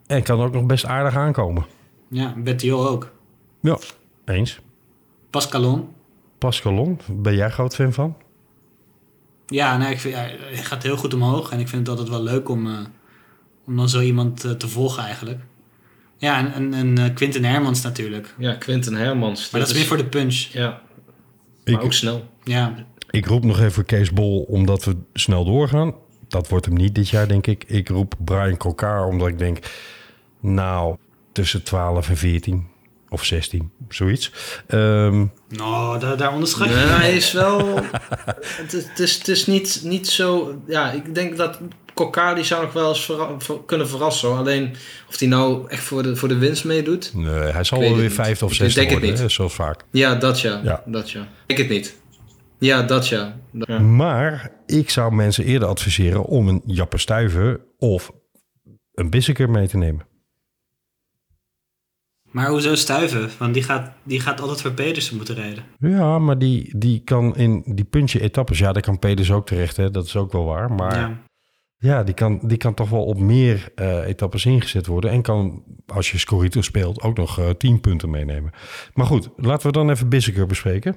En 0.06 0.22
kan 0.22 0.40
ook 0.40 0.52
nog 0.52 0.66
best 0.66 0.84
aardig 0.84 1.16
aankomen. 1.16 1.64
Ja, 2.08 2.34
Bettiol 2.36 2.88
ook. 2.88 3.12
Ja, 3.60 3.78
eens. 4.24 4.60
Pascalon. 5.30 5.88
Pascalon, 6.38 7.00
ben 7.10 7.34
jij 7.34 7.50
groot 7.50 7.74
fan 7.74 7.92
van? 7.92 8.16
Ja, 9.46 9.76
nee, 9.76 9.92
ik 9.92 10.00
vind, 10.00 10.14
ja, 10.14 10.20
hij 10.20 10.64
gaat 10.64 10.82
heel 10.82 10.96
goed 10.96 11.14
omhoog. 11.14 11.50
En 11.50 11.60
ik 11.60 11.68
vind 11.68 11.86
het 11.86 11.98
altijd 11.98 12.08
wel 12.16 12.22
leuk 12.22 12.48
om, 12.48 12.66
eh, 12.66 12.78
om 13.66 13.76
dan 13.76 13.88
zo 13.88 14.00
iemand 14.00 14.44
eh, 14.44 14.50
te 14.50 14.68
volgen 14.68 15.02
eigenlijk. 15.04 15.40
Ja, 16.16 16.38
en, 16.38 16.52
en, 16.52 16.74
en 16.74 16.98
eh, 16.98 17.14
Quinten 17.14 17.44
Hermans 17.44 17.82
natuurlijk. 17.82 18.34
Ja, 18.38 18.54
Quinten 18.54 18.94
Hermans. 18.94 19.50
Maar 19.50 19.60
dat 19.60 19.70
is 19.70 19.76
meer 19.76 19.86
voor 19.86 19.96
de 19.96 20.06
punch. 20.06 20.34
Ja, 20.34 20.80
maar 21.64 21.74
Ik, 21.74 21.82
ook 21.82 21.92
snel. 21.92 22.28
Ja, 22.44 22.74
ik 23.10 23.26
roep 23.26 23.44
nog 23.44 23.60
even 23.60 23.84
Kees 23.84 24.12
Bol, 24.12 24.42
omdat 24.42 24.84
we 24.84 24.96
snel 25.12 25.44
doorgaan. 25.44 25.94
Dat 26.28 26.48
wordt 26.48 26.66
hem 26.66 26.74
niet 26.74 26.94
dit 26.94 27.08
jaar, 27.08 27.28
denk 27.28 27.46
ik. 27.46 27.64
Ik 27.66 27.88
roep 27.88 28.14
Brian 28.24 28.56
Kokar, 28.56 29.06
omdat 29.06 29.28
ik 29.28 29.38
denk... 29.38 29.58
Nou, 30.54 30.96
tussen 31.32 31.62
12 31.62 32.08
en 32.08 32.16
14 32.16 32.66
of 33.08 33.24
16, 33.24 33.70
zoiets. 33.88 34.32
Ehm, 34.66 35.24
nou, 35.48 35.98
daar, 35.98 36.16
daar 36.16 36.32
onderschat 36.32 36.68
je. 36.68 36.74
Nee, 36.74 36.84
hij 36.84 37.16
is 37.16 37.32
wel... 37.32 37.74
het, 38.62 38.72
is- 38.72 38.88
het 38.88 38.98
is, 38.98 39.18
het 39.18 39.28
is 39.28 39.46
niet, 39.46 39.80
niet 39.84 40.08
zo... 40.08 40.60
Ja, 40.66 40.90
ik 40.92 41.14
denk 41.14 41.36
dat 41.36 41.60
Kokka 41.94 42.34
die 42.34 42.44
zou 42.44 42.62
nog 42.64 42.72
wel 42.72 42.88
eens 42.88 43.04
verra- 43.04 43.34
ver- 43.38 43.64
kunnen 43.66 43.88
verrassen. 43.88 44.28
hoor. 44.28 44.36
Alleen 44.38 44.74
of 45.08 45.18
hij 45.18 45.28
nou 45.28 45.68
echt 45.68 45.82
voor 45.82 46.02
de, 46.02 46.16
voor 46.16 46.28
de 46.28 46.38
winst 46.38 46.64
meedoet... 46.64 47.10
nee, 47.14 47.28
hij 47.34 47.64
zal 47.64 47.80
wel 47.80 47.96
weer 47.96 48.10
vijfde 48.10 48.44
of 48.44 48.50
Ik 48.50 48.56
zesde 48.56 48.74
denk 48.74 48.90
het 48.90 48.98
worden, 48.98 49.14
niet. 49.14 49.28
hè, 49.28 49.34
zoals 49.34 49.54
vaak. 49.54 49.84
Ja, 49.90 50.14
dat 50.14 50.40
ja. 50.40 50.60
Ja. 50.64 50.82
Dat 50.86 51.10
ja. 51.10 51.28
Ik 51.46 51.56
het 51.56 51.68
niet. 51.68 51.96
Ja, 52.58 52.82
dat 52.82 53.08
ja. 53.08 53.36
Dat- 53.52 53.68
ja. 53.68 53.78
Maar 53.78 54.50
ik 54.66 54.90
zou 54.90 55.14
mensen 55.14 55.44
eerder 55.44 55.68
adviseren 55.68 56.24
om 56.24 56.48
een 56.48 56.62
Jappe 56.66 56.98
Stuyven 56.98 57.60
of 57.78 58.10
een 58.94 59.10
Bisseker 59.10 59.50
mee 59.50 59.68
te 59.68 59.76
nemen. 59.76 60.06
Maar 62.36 62.48
hoezo 62.48 62.74
stuiven? 62.74 63.30
Want 63.38 63.54
die 63.54 63.62
gaat, 63.62 63.90
die 64.02 64.20
gaat 64.20 64.40
altijd 64.40 64.60
voor 64.60 64.70
Pedersen 64.70 65.16
moeten 65.16 65.34
rijden. 65.34 65.64
Ja, 65.78 66.18
maar 66.18 66.38
die, 66.38 66.78
die 66.78 67.00
kan 67.04 67.36
in 67.36 67.62
die 67.66 67.84
puntje 67.84 68.20
etappes, 68.20 68.58
ja, 68.58 68.72
daar 68.72 68.82
kan 68.82 68.98
Peders 68.98 69.30
ook 69.30 69.46
terecht, 69.46 69.76
hè, 69.76 69.90
dat 69.90 70.04
is 70.04 70.16
ook 70.16 70.32
wel 70.32 70.44
waar. 70.44 70.72
Maar 70.72 70.98
ja, 70.98 71.18
Ja. 71.78 72.02
die, 72.02 72.14
kan, 72.14 72.40
die 72.42 72.56
kan 72.56 72.74
toch 72.74 72.88
wel 72.90 73.04
op 73.04 73.18
meer 73.18 73.68
eh, 73.74 74.06
etappes 74.06 74.44
ingezet 74.46 74.86
worden. 74.86 75.10
En 75.10 75.22
kan, 75.22 75.64
als 75.86 76.10
je 76.10 76.18
Scorito 76.18 76.60
speelt, 76.60 77.02
ook 77.02 77.16
nog 77.16 77.38
eh 77.38 77.50
10 77.50 77.80
punten 77.80 78.10
meenemen. 78.10 78.50
Maar 78.94 79.06
goed, 79.06 79.28
laten 79.36 79.66
we 79.66 79.72
dan 79.72 79.90
even 79.90 80.08
Bisseker 80.08 80.46
bespreken. 80.46 80.96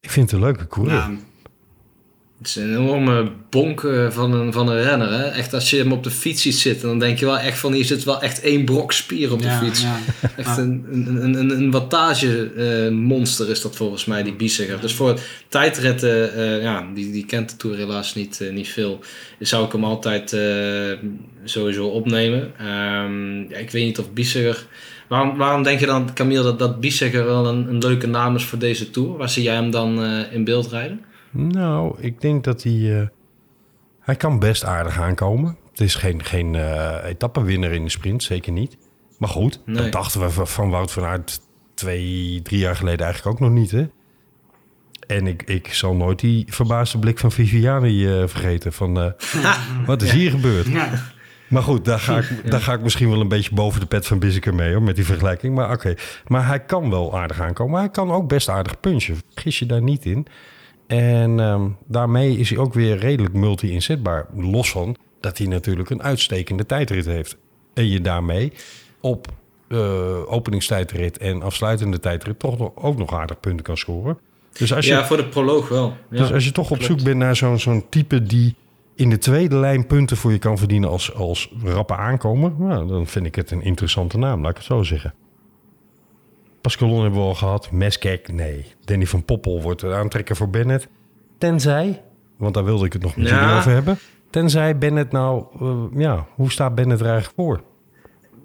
Ik 0.00 0.10
vind 0.10 0.30
het 0.30 0.40
een 0.40 0.46
leuke 0.46 0.66
coureur. 0.66 0.94
Nou, 0.94 1.18
Het 2.44 2.56
is 2.56 2.62
een 2.62 2.76
enorme 2.76 3.30
bonk 3.50 3.84
eh, 3.84 4.10
van 4.10 4.32
een, 4.32 4.52
van 4.52 4.68
een 4.68 4.82
renner. 4.82 5.10
Hè? 5.10 5.24
Echt 5.24 5.54
als 5.54 5.70
je 5.70 5.76
hem 5.76 5.92
op 5.92 6.02
de 6.02 6.10
fiets 6.10 6.42
ziet 6.42 6.54
zitten, 6.54 6.88
dan 6.88 6.98
denk 6.98 7.18
je 7.18 7.24
wel 7.24 7.38
echt 7.38 7.58
van 7.58 7.72
hier 7.72 7.84
zit 7.84 8.04
wel 8.04 8.20
echt 8.22 8.40
één 8.40 8.64
brok 8.64 8.92
spier 8.92 9.32
op 9.32 9.42
de 9.42 9.48
ja, 9.48 9.58
fiets. 9.58 9.82
ja. 9.82 10.00
Echt 10.36 10.56
een, 10.56 10.86
een, 10.90 11.34
een, 11.34 11.50
een, 11.50 11.70
wattage 11.70 12.50
eh, 12.56 12.92
monster 12.92 13.50
is 13.50 13.60
dat 13.60 13.76
volgens 13.76 14.04
mij, 14.04 14.22
die 14.22 14.34
Biesiger. 14.34 14.80
Dus 14.80 14.92
voor 14.92 15.20
tijdritten, 15.48 16.34
eh, 16.34 16.62
ja, 16.62 16.86
die, 16.94 17.12
die 17.12 17.26
kent 17.26 17.50
de 17.50 17.56
Tour 17.56 17.76
helaas 17.76 18.14
niet, 18.14 18.40
niet 18.52 18.68
veel. 18.68 19.00
Zou 19.38 19.66
ik 19.66 19.72
hem 19.72 19.84
altijd 19.84 20.36
sowieso 21.44 21.86
opnemen. 21.86 22.52
Ehm, 22.58 23.38
ja, 23.38 23.56
ik 23.56 23.70
weet 23.70 23.84
niet 23.84 23.98
of 23.98 24.12
Biesiger... 24.12 24.66
Waarom, 25.08 25.36
waarom 25.36 25.62
denk 25.62 25.80
je 25.80 25.86
dan, 25.86 26.14
Camille, 26.14 26.42
dat, 26.42 26.58
dat 26.58 26.80
Biesiger 26.80 27.24
wel 27.24 27.46
een, 27.46 27.68
een 27.68 27.78
leuke 27.78 28.06
naam 28.06 28.34
is 28.34 28.44
voor 28.44 28.58
deze 28.58 28.90
Tour? 28.90 29.16
Waar 29.16 29.28
zie 29.28 29.42
jij 29.42 29.54
hem 29.54 29.70
dan 29.70 30.04
in 30.32 30.44
beeld 30.44 30.70
rijden? 30.70 31.00
Nou, 31.36 31.94
ik 32.00 32.20
denk 32.20 32.44
dat 32.44 32.62
hij... 32.62 33.00
eh, 33.00 33.06
hij 34.00 34.16
kan 34.16 34.38
best 34.38 34.64
aardig 34.64 35.00
aankomen. 35.00 35.56
Het 35.70 35.80
is 35.80 35.94
geen, 35.94 36.24
geen 36.24 36.54
eh 36.54 36.96
etappenwinnaar 37.04 37.72
in 37.72 37.84
de 37.84 37.90
sprint, 37.90 38.22
zeker 38.22 38.52
niet. 38.52 38.76
Maar 39.18 39.28
goed, 39.28 39.60
Nee. 39.66 39.76
dat 39.76 39.92
dachten 39.92 40.20
we 40.20 40.30
van- 40.30 40.48
van 40.48 40.70
Wout 40.70 40.92
van 40.92 41.04
Aert 41.04 41.40
twee, 41.74 42.40
drie 42.42 42.58
jaar 42.58 42.76
geleden 42.76 43.04
eigenlijk 43.06 43.34
ook 43.36 43.48
nog 43.48 43.58
niet, 43.58 43.70
hè? 43.70 43.86
En 45.06 45.26
ik, 45.26 45.42
ik 45.42 45.74
zal 45.74 45.94
nooit 45.94 46.18
die 46.20 46.44
verbaasde 46.48 46.98
blik 46.98 47.18
van 47.18 47.32
Viviani 47.32 48.06
eh, 48.06 48.26
vergeten. 48.28 48.72
Van, 48.72 49.00
eh, 49.00 49.10
wat 49.86 50.02
is 50.02 50.10
hier 50.12 50.30
gebeurd? 50.30 50.66
Ja. 50.66 50.88
Maar 51.48 51.62
goed, 51.62 51.84
daar 51.84 51.98
ga, 51.98 52.18
ik, 52.18 52.50
daar 52.50 52.60
ga 52.60 52.72
ik 52.72 52.80
misschien 52.82 53.10
wel 53.10 53.20
een 53.20 53.28
beetje 53.28 53.54
boven 53.54 53.80
de 53.80 53.86
pet 53.86 54.06
van 54.06 54.18
Bisseker 54.18 54.54
mee, 54.54 54.72
hoor, 54.72 54.82
met 54.82 54.96
die 54.96 55.04
vergelijking. 55.04 55.54
Maar 55.54 55.70
oké, 55.72 55.94
maar 56.26 56.46
hij 56.46 56.60
kan 56.64 56.90
wel 56.90 57.18
aardig 57.18 57.40
aankomen. 57.40 57.72
Maar 57.72 57.80
hij 57.82 57.90
kan 57.90 58.10
ook 58.10 58.28
best 58.28 58.48
aardig 58.48 58.80
punchen. 58.80 59.16
Gis 59.34 59.58
je 59.58 59.66
daar 59.66 59.82
niet 59.82 60.04
in. 60.06 60.26
En 60.86 61.40
ehm, 61.40 61.68
daarmee 61.86 62.38
is 62.38 62.50
hij 62.50 62.58
ook 62.58 62.74
weer 62.74 62.96
redelijk 62.98 63.34
multi-inzetbaar. 63.34 64.26
Los 64.34 64.70
van 64.70 64.96
dat 65.20 65.38
hij 65.38 65.46
natuurlijk 65.46 65.90
een 65.90 66.02
uitstekende 66.02 66.66
tijdrit 66.66 67.06
heeft. 67.06 67.36
En 67.74 67.88
je 67.88 68.00
daarmee 68.00 68.52
op 69.00 69.28
eh, 69.68 70.32
openingstijdrit 70.32 71.18
en 71.18 71.42
afsluitende 71.42 72.00
tijdrit 72.00 72.38
toch 72.38 72.58
nog, 72.58 72.70
ook 72.74 72.98
nog 72.98 73.14
aardig 73.14 73.40
punten 73.40 73.64
kan 73.64 73.76
scoren. 73.76 74.18
Dus 74.52 74.74
als 74.74 74.86
je, 74.86 74.92
Ja, 74.92 75.06
voor 75.06 75.16
de 75.16 75.28
proloog 75.28 75.68
wel. 75.68 75.96
Ja. 76.10 76.18
dus 76.18 76.32
als 76.32 76.44
je 76.44 76.52
toch 76.52 76.70
op 76.70 76.82
zoek 76.82 77.02
bent 77.02 77.16
naar 77.16 77.36
zo'n 77.36 77.58
zo'n 77.58 77.84
type 77.88 78.22
die 78.22 78.54
in 78.94 79.10
de 79.10 79.18
tweede 79.18 79.56
lijn 79.56 79.86
punten 79.86 80.16
voor 80.16 80.32
je 80.32 80.38
kan 80.38 80.58
verdienen 80.58 80.90
als, 80.90 81.14
als 81.14 81.52
rappe 81.64 81.96
aankomer, 81.96 82.52
nou, 82.58 82.88
dan 82.88 83.06
vind 83.06 83.26
ik 83.26 83.34
het 83.34 83.50
een 83.50 83.62
interessante 83.62 84.18
naam, 84.18 84.40
laat 84.40 84.50
ik 84.50 84.56
het 84.56 84.66
zo 84.66 84.82
zeggen. 84.82 85.14
Pascalon 86.64 87.02
hebben 87.02 87.20
we 87.20 87.26
al 87.26 87.34
gehad. 87.34 87.70
Meskek, 87.70 88.32
nee. 88.32 88.64
Danny 88.84 89.06
van 89.06 89.24
Poppel 89.24 89.62
wordt 89.62 89.80
de 89.80 89.94
aantrekker 89.94 90.36
voor 90.36 90.50
Bennett. 90.50 90.88
Tenzij, 91.38 92.02
want 92.36 92.54
daar 92.54 92.64
wilde 92.64 92.84
ik 92.86 92.92
het 92.92 93.02
nog 93.02 93.16
met 93.16 93.28
Ja. 93.28 93.40
jullie 93.40 93.56
over 93.56 93.70
hebben. 93.72 93.98
Tenzij 94.30 94.78
Bennett 94.78 95.12
nou, 95.12 95.44
eh, 95.60 96.00
ja, 96.00 96.26
hoe 96.34 96.50
staat 96.50 96.74
Bennett 96.74 97.00
er 97.00 97.06
eigenlijk 97.06 97.36
voor? 97.36 97.62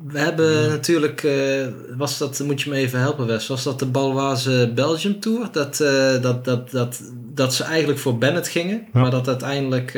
We 0.08 0.20
hebben 0.20 0.70
natuurlijk, 0.70 1.24
eh, 1.24 1.68
was 1.98 2.18
dat, 2.18 2.40
moet 2.40 2.62
je 2.62 2.70
me 2.70 2.76
even 2.76 3.00
helpen 3.00 3.28
Wes, 3.28 3.48
was 3.48 3.64
dat 3.64 3.80
de 3.80 3.86
Balwaze 3.86 4.72
Belgium 4.76 5.20
Tour? 5.20 5.48
Dat, 5.52 5.80
eh, 5.80 6.22
dat, 6.22 6.46
dat, 6.46 6.72
dat, 6.72 7.02
dat 7.34 7.54
ze 7.54 7.64
eigenlijk 7.64 8.00
voor 8.00 8.18
Bennett 8.18 8.48
gingen, 8.48 8.88
Ja. 8.94 9.00
maar 9.02 9.12
dat 9.12 9.28
uiteindelijk 9.28 9.92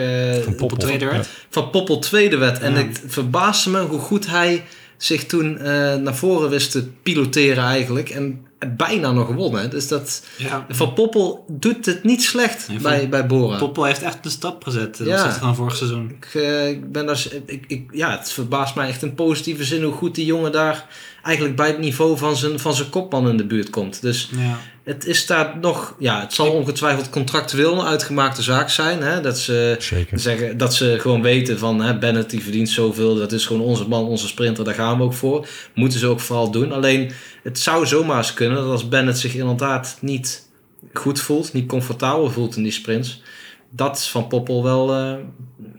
Van 0.44 0.56
Poppel. 0.56 0.78
tweede 0.78 1.06
werd. 1.06 1.30
van 1.50 1.70
Poppel 1.70 2.00
tweede 2.00 2.38
werd. 2.38 2.60
En 2.60 2.74
het 2.74 3.04
verbaasde 3.08 3.70
me 3.70 3.80
hoe 3.82 4.00
goed 4.00 4.28
hij 4.28 4.64
zich 5.02 5.26
toen 5.26 5.58
eh, 5.58 5.96
naar 5.96 6.16
voren 6.16 6.50
wist 6.50 6.72
te 6.72 6.88
piloteren 7.04 7.64
eigenlijk. 7.64 8.10
En 8.10 8.46
bijna 8.78 9.12
nog 9.12 9.26
gewonnen. 9.28 9.70
Dus 9.70 9.88
dat, 9.88 10.24
Ja. 10.38 10.66
Van 10.70 10.94
Poppel 10.94 11.46
doet 11.48 11.86
het 11.86 12.04
niet 12.04 12.24
slecht 12.24 12.68
Nee, 12.68 12.78
bij, 12.80 13.10
bij 13.10 13.26
Bora. 13.26 13.58
Poppel 13.58 13.84
heeft 13.84 14.02
echt 14.02 14.26
een 14.26 14.32
stap 14.32 14.64
gezet 14.64 14.94
ten 14.94 15.06
Ja. 15.06 15.14
opzichte 15.16 15.40
van 15.40 15.56
vorig 15.56 15.76
seizoen. 15.76 16.10
Ik, 16.10 16.42
eh, 16.42 16.70
ik 16.70 16.92
ben 16.92 17.06
daar, 17.06 17.26
ik, 17.46 17.64
ik, 17.68 17.90
ja, 17.92 18.18
het 18.18 18.32
verbaast 18.32 18.76
mij 18.76 18.88
echt 18.88 19.02
in 19.04 19.14
positieve 19.14 19.64
zin 19.64 19.84
hoe 19.84 19.94
goed 19.94 20.16
die 20.16 20.26
jongen 20.26 20.52
daar 20.52 20.86
eigenlijk 21.24 21.56
bij 21.56 21.68
het 21.68 21.80
niveau 21.80 22.18
van 22.18 22.36
zijn, 22.36 22.60
van 22.60 22.74
zijn 22.74 22.90
kopman 22.90 23.30
in 23.30 23.38
de 23.38 23.46
buurt 23.46 23.70
komt. 23.70 24.02
Dus 24.02 24.30
Ja. 24.36 24.58
Het 24.84 25.06
is 25.06 25.26
daar 25.26 25.58
nog, 25.62 25.96
ja, 26.00 26.20
het 26.20 26.34
zal 26.34 26.52
ongetwijfeld 26.52 27.10
contractueel 27.10 27.80
een 27.80 27.86
uitgemaakt 27.86 28.38
zaak 28.44 28.70
zijn. 28.70 29.02
Hè, 29.02 29.22
dat 29.22 29.40
ze 29.40 29.76
Zeker. 29.80 30.20
zeggen 30.20 30.58
dat 30.58 30.76
ze 30.76 30.98
gewoon 31.00 31.22
weten 31.22 31.60
van 31.60 31.82
hè, 31.82 31.98
Bennett 31.98 32.30
die 32.30 32.44
verdient 32.44 32.70
zoveel, 32.70 33.16
dat 33.16 33.32
is 33.32 33.46
gewoon 33.46 33.62
onze 33.62 33.88
man, 33.88 34.06
onze 34.06 34.28
sprinter, 34.28 34.64
daar 34.64 34.74
gaan 34.74 34.98
we 34.98 35.04
ook 35.04 35.14
voor. 35.14 35.48
Moeten 35.74 36.00
ze 36.00 36.08
ook 36.08 36.20
vooral 36.20 36.52
doen. 36.52 36.72
Alleen 36.72 37.12
het 37.44 37.60
zou 37.60 37.86
zomaar 37.86 38.18
eens 38.18 38.34
kunnen 38.34 38.58
dat 38.58 38.72
als 38.72 38.88
Bennett 38.88 39.20
zich 39.20 39.36
inderdaad 39.36 39.98
niet 40.00 40.50
goed 40.94 41.20
voelt, 41.20 41.54
niet 41.54 41.68
comfortabel 41.68 42.32
voelt 42.32 42.56
in 42.56 42.64
die 42.64 42.72
sprints, 42.72 43.22
dat 43.70 44.08
Van 44.08 44.28
Poppel 44.28 44.64
wel 44.64 44.94
eh, 44.96 45.14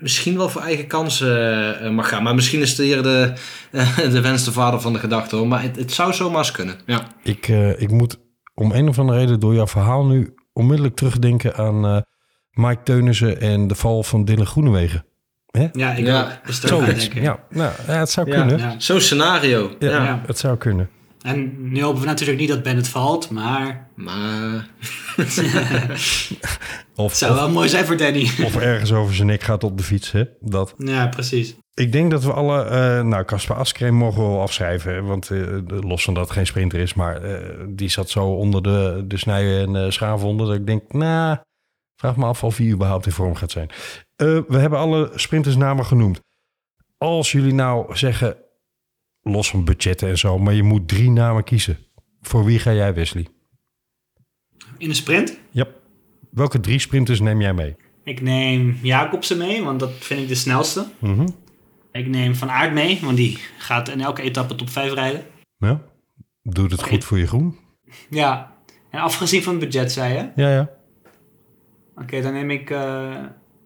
misschien 0.03 0.37
wel 0.37 0.49
voor 0.49 0.63
eigen 0.63 0.87
kansen 0.87 1.81
eh, 1.81 1.91
mag 1.91 2.09
gaan. 2.09 2.23
Maar 2.23 2.35
misschien 2.35 2.61
is 2.61 2.71
het 2.71 2.79
hier 2.79 3.03
de, 3.03 3.33
eh, 3.71 3.99
de 4.13 4.21
wens 4.21 4.45
de 4.45 4.53
vader 4.53 4.81
van 4.81 4.93
de 4.93 4.99
gedachte 4.99 5.37
hoor. 5.37 5.49
Maar 5.49 5.63
het, 5.63 5.77
het 5.77 5.93
zou 5.93 6.13
zomaar 6.13 6.39
eens 6.39 6.51
kunnen. 6.51 6.77
Ja. 6.87 7.07
Ik, 7.23 7.49
eh, 7.49 7.81
ik 7.81 7.91
moet 7.91 8.19
om 8.55 8.73
een 8.73 8.89
of 8.89 8.99
andere 8.99 9.19
reden 9.19 9.41
door 9.41 9.55
jouw 9.55 9.67
verhaal 9.67 10.05
nu 10.07 10.35
onmiddellijk 10.53 10.97
terugdenken 10.97 11.55
aan 11.57 11.85
eh, 11.87 12.01
Mike 12.51 12.83
Teunissen 12.83 13.41
en 13.41 13.67
de 13.67 13.75
val 13.75 14.03
van 14.03 14.25
Dylan 14.25 14.47
Groenewegen. 14.47 15.05
Ja, 15.73 15.91
ik 15.93 16.07
Ja, 16.07 16.41
ik. 16.45 17.15
Ja, 17.15 17.39
nou, 17.51 17.73
ja, 17.87 17.99
het 17.99 18.11
zou 18.11 18.31
Ja. 18.31 18.37
kunnen. 18.37 18.59
Ja. 18.59 18.75
Zo'n 18.79 19.01
scenario. 19.01 19.71
Ja, 19.79 19.91
Ja. 19.91 20.05
Ja. 20.05 20.23
het 20.27 20.39
zou 20.39 20.57
kunnen. 20.57 20.89
En 21.23 21.71
nu 21.73 21.83
hopen 21.83 22.01
we 22.01 22.07
natuurlijk 22.07 22.39
niet 22.39 22.49
dat 22.49 22.63
Bennett 22.63 22.89
valt, 22.89 23.31
maar 23.31 23.89
Maar 23.95 24.69
Of, 25.17 25.17
het 27.11 27.17
zou 27.17 27.33
of, 27.33 27.39
wel 27.39 27.51
mooi 27.51 27.69
zijn 27.69 27.85
voor 27.85 27.97
Danny. 27.97 28.23
of 28.45 28.57
ergens 28.57 28.93
over 28.93 29.15
zijn 29.15 29.27
nek 29.27 29.43
gaat 29.43 29.65
op 29.65 29.77
de 29.79 29.85
fiets. 29.85 30.13
Hè? 30.13 30.25
Dat. 30.41 30.75
Ja, 30.79 31.07
precies. 31.07 31.57
Ik 31.75 31.93
denk 31.93 32.11
dat 32.11 32.25
we 32.25 32.33
alle... 32.33 32.63
eh, 32.63 33.03
nou, 33.03 33.25
Casper 33.25 33.57
Askreen 33.57 33.95
mogen 33.95 34.23
we 34.23 34.29
wel 34.29 34.41
afschrijven. 34.41 35.05
Want 35.05 35.31
eh, 35.31 35.59
los 35.67 36.05
van 36.05 36.15
dat 36.15 36.25
het 36.25 36.33
geen 36.33 36.47
sprinter 36.47 36.79
is. 36.79 36.95
Maar 36.95 37.23
eh, 37.23 37.65
die 37.69 37.89
zat 37.89 38.11
zo 38.11 38.27
onder 38.27 38.63
de, 38.63 39.05
de 39.07 39.17
snijden 39.17 39.77
en 39.77 39.93
schaafwonden. 39.93 40.47
Dat 40.47 40.57
ik 40.57 40.67
denk, 40.67 40.93
nou... 40.93 41.39
vraag 41.97 42.17
me 42.17 42.25
af 42.25 42.45
of 42.45 42.57
hij 42.57 42.67
überhaupt 42.67 43.07
in 43.07 43.13
vorm 43.13 43.35
gaat 43.35 43.51
zijn. 43.51 43.71
We 44.17 44.59
hebben 44.59 44.79
alle 44.79 45.11
sprintersnamen 45.15 45.85
genoemd. 45.85 46.21
Als 46.99 47.33
jullie 47.33 47.55
nou 47.55 47.97
zeggen... 47.97 48.37
Los 49.25 49.51
van 49.51 49.65
budgetten 49.65 50.09
en 50.09 50.19
zo. 50.19 50.39
Maar 50.39 50.55
je 50.55 50.63
moet 50.63 50.89
drie 50.89 51.11
namen 51.11 51.45
kiezen. 51.45 51.79
Voor 52.21 52.45
wie 52.45 52.59
ga 52.59 52.73
jij, 52.73 52.95
Wesley? 52.95 53.27
In 54.79 54.89
de 54.89 54.95
sprint? 54.95 55.39
Ja. 55.51 55.67
Welke 56.31 56.61
drie 56.61 56.79
sprinters 56.79 57.21
neem 57.21 57.41
jij 57.41 57.55
mee? 57.55 57.77
Ik 58.05 58.21
neem 58.21 58.79
Jacobsen 58.83 59.39
mee, 59.39 59.63
want 59.63 59.81
dat 59.81 59.93
vind 59.99 60.21
ik 60.21 60.29
de 60.29 60.35
snelste. 60.35 60.87
Mhm. 60.99 61.27
Ik 61.93 62.07
neem 62.07 62.35
Van 62.35 62.51
Aert 62.51 62.73
mee, 62.73 62.99
want 63.03 63.17
die 63.17 63.39
gaat 63.59 63.89
in 63.89 64.01
elke 64.01 64.23
etappe 64.23 64.55
top 64.55 64.71
5 64.71 64.93
rijden. 64.93 65.27
Ja. 65.59 65.83
Doet 66.43 66.71
het 66.71 66.83
goed 66.83 67.05
voor 67.05 67.19
je 67.19 67.27
groen? 67.27 67.59
Ja, 68.11 68.53
en 68.91 69.01
afgezien 69.01 69.43
van 69.43 69.55
het 69.61 69.65
budget, 69.65 69.93
zei 69.93 70.15
je? 70.15 70.43
Ja, 70.43 70.53
ja. 70.53 70.71
Oké, 71.97 72.23
dan 72.23 72.33
neem 72.33 72.51
ik, 72.51 72.71
eh 72.71 73.17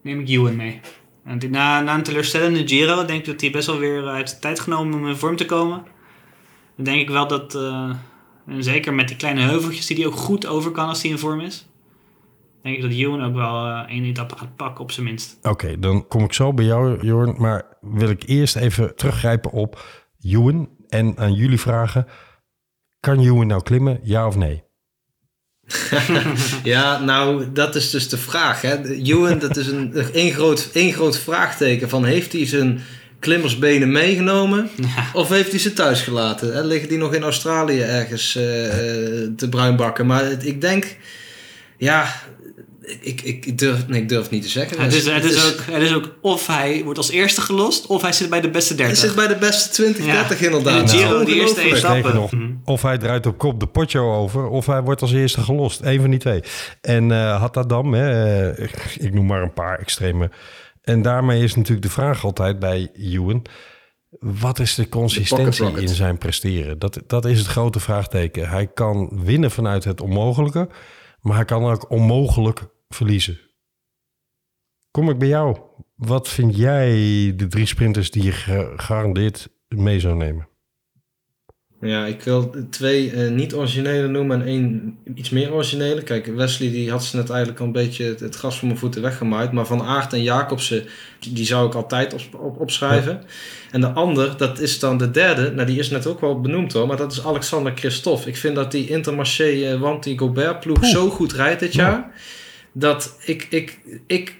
neem 0.02 0.20
ik 0.20 0.28
Ewan 0.28 0.56
mee. 0.56 0.80
En 1.24 1.50
na, 1.50 1.80
na 1.80 1.94
een 1.94 2.02
teleurstellende 2.02 2.68
Giro 2.68 3.04
denk 3.04 3.20
ik 3.20 3.26
dat 3.26 3.40
hij 3.40 3.50
best 3.50 3.66
wel 3.66 3.78
weer 3.78 4.06
uit 4.06 4.30
de 4.30 4.38
tijd 4.38 4.60
genomen 4.60 4.98
om 4.98 5.08
in 5.08 5.16
vorm 5.16 5.36
te 5.36 5.46
komen. 5.46 5.84
Dan 6.76 6.84
denk 6.84 7.00
ik 7.00 7.08
wel 7.08 7.28
dat, 7.28 7.54
eh, 7.54 7.90
en 8.46 8.64
zeker 8.64 8.94
met 8.94 9.08
die 9.08 9.16
kleine 9.16 9.40
heuveltjes 9.40 9.86
die 9.86 9.96
hij 9.96 10.06
ook 10.06 10.14
goed 10.14 10.46
over 10.46 10.70
kan 10.70 10.88
als 10.88 11.02
hij 11.02 11.10
in 11.10 11.18
vorm 11.18 11.40
is, 11.40 11.68
denk 12.66 12.76
ik 12.76 12.82
dat 12.82 12.92
Ewan 12.92 13.24
ook 13.24 13.34
wel 13.34 13.66
eh, 13.66 13.82
één 13.88 14.04
etappe 14.04 14.36
gaat 14.38 14.56
pakken 14.56 14.84
op 14.84 14.90
zijn 14.92 15.06
minst. 15.06 15.38
Oké, 15.42 15.78
dan 15.78 16.06
kom 16.08 16.24
ik 16.24 16.32
zo 16.32 16.52
bij 16.54 16.64
jou, 16.64 17.06
Jorn. 17.06 17.34
Maar 17.38 17.64
wil 17.80 18.08
ik 18.08 18.22
eerst 18.26 18.56
even 18.56 18.96
teruggrijpen 18.96 19.50
op 19.50 19.84
Ewan. 20.20 20.68
En 20.88 21.12
aan 21.18 21.32
jullie 21.34 21.60
vragen, 21.60 22.06
kan 23.00 23.20
Ewan 23.20 23.46
nou 23.46 23.62
klimmen, 23.62 24.00
ja 24.02 24.26
of 24.26 24.36
nee? 24.36 24.64
Ja, 26.62 26.98
nou, 26.98 27.52
dat 27.52 27.74
is 27.74 27.90
dus 27.90 28.08
de 28.08 28.16
vraag. 28.18 28.60
Hè. 28.60 28.82
Ewan, 28.84 29.38
dat 29.38 29.56
is 29.56 29.66
een, 29.66 29.90
een, 30.12 30.30
groot, 30.32 30.70
een 30.72 30.92
groot 30.92 31.18
vraagteken 31.18 31.88
van 31.88 32.04
heeft 32.04 32.32
hij 32.32 32.46
zijn 32.46 32.80
klimmersbenen 33.20 33.92
meegenomen 33.92 34.70
of 35.12 35.28
heeft 35.28 35.50
hij 35.50 35.58
ze 35.60 35.72
thuis 35.72 36.00
gelaten? 36.00 36.54
Hè? 36.54 36.62
Liggen 36.64 36.88
die 36.88 36.98
nog 36.98 37.14
in 37.14 37.22
Australië 37.22 37.80
ergens 37.80 38.36
eh, 38.36 38.66
eh, 38.66 39.30
te 39.36 39.48
bruinbakken? 39.48 40.06
Maar 40.06 40.24
het- 40.24 40.46
ik 40.46 40.60
denk, 40.60 40.96
ja, 41.78 42.06
ik, 43.00 43.22
ik, 43.22 43.58
durf, 43.58 43.86
nee, 43.86 44.00
ik 44.02 44.08
durf 44.08 44.22
het 44.22 44.30
niet 44.30 44.42
te 44.42 44.48
zeggen. 44.48 44.80
Het 44.82 44.92
is, 44.92 45.06
het, 45.06 45.24
is 45.24 45.52
ook, 45.52 45.60
het 45.70 45.82
is 45.82 45.94
ook 45.94 46.14
of 46.20 46.46
hij 46.46 46.80
wordt 46.84 46.98
als 46.98 47.10
eerste 47.10 47.40
gelost 47.40 47.86
of 47.86 48.02
hij 48.02 48.12
zit 48.12 48.30
bij 48.30 48.40
de 48.40 48.50
beste 48.50 48.74
Hij 48.74 48.84
30. 48.84 48.98
zit 49.04 49.14
bij 49.14 49.26
de 49.26 49.36
beste 49.36 49.68
20, 49.72 50.06
Ja. 50.06 50.12
30 50.12 50.40
inderdaad. 50.40 50.80
In 50.80 50.86
de 50.86 51.02
Giro, 51.02 51.10
Nou, 51.10 51.24
die 51.24 51.34
eerste 51.34 52.10
nog, 52.14 52.32
Mhm. 52.32 52.52
of 52.64 52.82
hij 52.82 52.98
draait 52.98 53.26
op 53.26 53.38
kop 53.38 53.60
de 53.60 53.66
potjo 53.66 54.14
over, 54.14 54.46
of 54.48 54.66
hij 54.66 54.82
wordt 54.82 55.02
als 55.02 55.12
eerste 55.12 55.40
gelost. 55.40 55.80
Eén 55.82 56.00
van 56.00 56.10
die 56.10 56.18
twee. 56.18 56.40
En 56.80 57.10
eh 57.12 57.40
Hattadam, 57.40 57.94
hè, 57.94 58.50
eh, 58.50 58.68
ik 58.98 59.14
noem 59.14 59.26
maar 59.26 59.42
een 59.42 59.52
paar 59.52 59.78
extreme. 59.78 60.30
En 60.82 61.02
daarmee 61.02 61.42
is 61.42 61.54
natuurlijk 61.54 61.86
de 61.86 61.92
vraag 61.92 62.24
altijd 62.24 62.58
bij 62.58 62.90
Ewan... 62.94 63.44
wat 64.20 64.58
is 64.58 64.74
de 64.74 64.88
consistentie 64.88 65.80
in 65.80 65.88
zijn 65.88 66.18
presteren? 66.18 66.78
Dat, 66.78 67.00
dat 67.06 67.24
is 67.24 67.38
het 67.38 67.46
grote 67.48 67.80
vraagteken. 67.80 68.48
Hij 68.48 68.66
kan 68.66 69.10
winnen 69.24 69.50
vanuit 69.50 69.84
het 69.84 70.00
onmogelijke... 70.00 70.68
maar 71.20 71.36
hij 71.36 71.44
kan 71.44 71.64
ook 71.64 71.90
onmogelijk 71.90 72.60
verliezen. 72.88 73.40
Kom 74.90 75.10
ik 75.10 75.18
bij 75.18 75.28
jou. 75.28 75.58
Wat 75.94 76.28
vind 76.28 76.56
jij 76.56 76.90
de 77.36 77.46
drie 77.46 77.66
sprinters 77.66 78.10
die 78.10 78.22
je 78.22 78.32
gegarandeerd 78.32 79.48
mee 79.68 80.00
zou 80.00 80.16
nemen? 80.16 80.48
Ja, 81.80 82.06
ik 82.06 82.22
wil 82.22 82.54
twee 82.70 83.10
eh, 83.10 83.30
niet 83.30 83.54
originele 83.54 84.08
noemen 84.08 84.40
en 84.40 84.46
één 84.46 84.98
iets 85.14 85.30
meer 85.30 85.52
originele. 85.52 86.02
Kijk, 86.02 86.26
Wesley 86.26 86.70
die 86.70 86.90
had 86.90 87.04
ze 87.04 87.16
net 87.16 87.30
eigenlijk 87.30 87.60
al 87.60 87.66
een 87.66 87.72
beetje 87.72 88.04
het, 88.04 88.20
het 88.20 88.34
gras 88.34 88.58
van 88.58 88.68
mijn 88.68 88.80
voeten 88.80 89.02
weggemaaid. 89.02 89.52
Maar 89.52 89.66
Van 89.66 89.82
Aert 89.82 90.12
en 90.12 90.22
Jacobsen, 90.22 90.84
die, 91.18 91.44
zou 91.44 91.66
ik 91.66 91.74
altijd 91.74 92.14
op, 92.14 92.40
op, 92.40 92.60
opschrijven. 92.60 93.22
En 93.70 93.80
de 93.80 93.90
ander, 93.90 94.36
dat 94.36 94.58
is 94.60 94.78
dan 94.78 94.98
de 94.98 95.10
derde. 95.10 95.50
Nou, 95.50 95.66
die 95.66 95.78
is 95.78 95.90
net 95.90 96.06
ook 96.06 96.20
wel 96.20 96.40
benoemd 96.40 96.72
hoor. 96.72 96.86
Maar 96.86 96.96
dat 96.96 97.12
is 97.12 97.24
Alexander 97.24 97.72
Christophe. 97.74 98.28
Ik 98.28 98.36
vind 98.36 98.54
dat 98.54 98.70
die 98.70 98.88
Intermarché 98.88 99.44
eh 99.44 99.80
Wanty 99.80 100.16
Gobert 100.16 100.60
ploeg 100.60 100.80
Poeh. 100.80 100.92
zo 100.92 101.10
goed 101.10 101.32
rijdt 101.32 101.60
dit 101.60 101.74
jaar. 101.74 102.12
Dat 102.78 103.16
ik, 103.24 103.46
ik, 103.50 103.78
ik, 104.06 104.36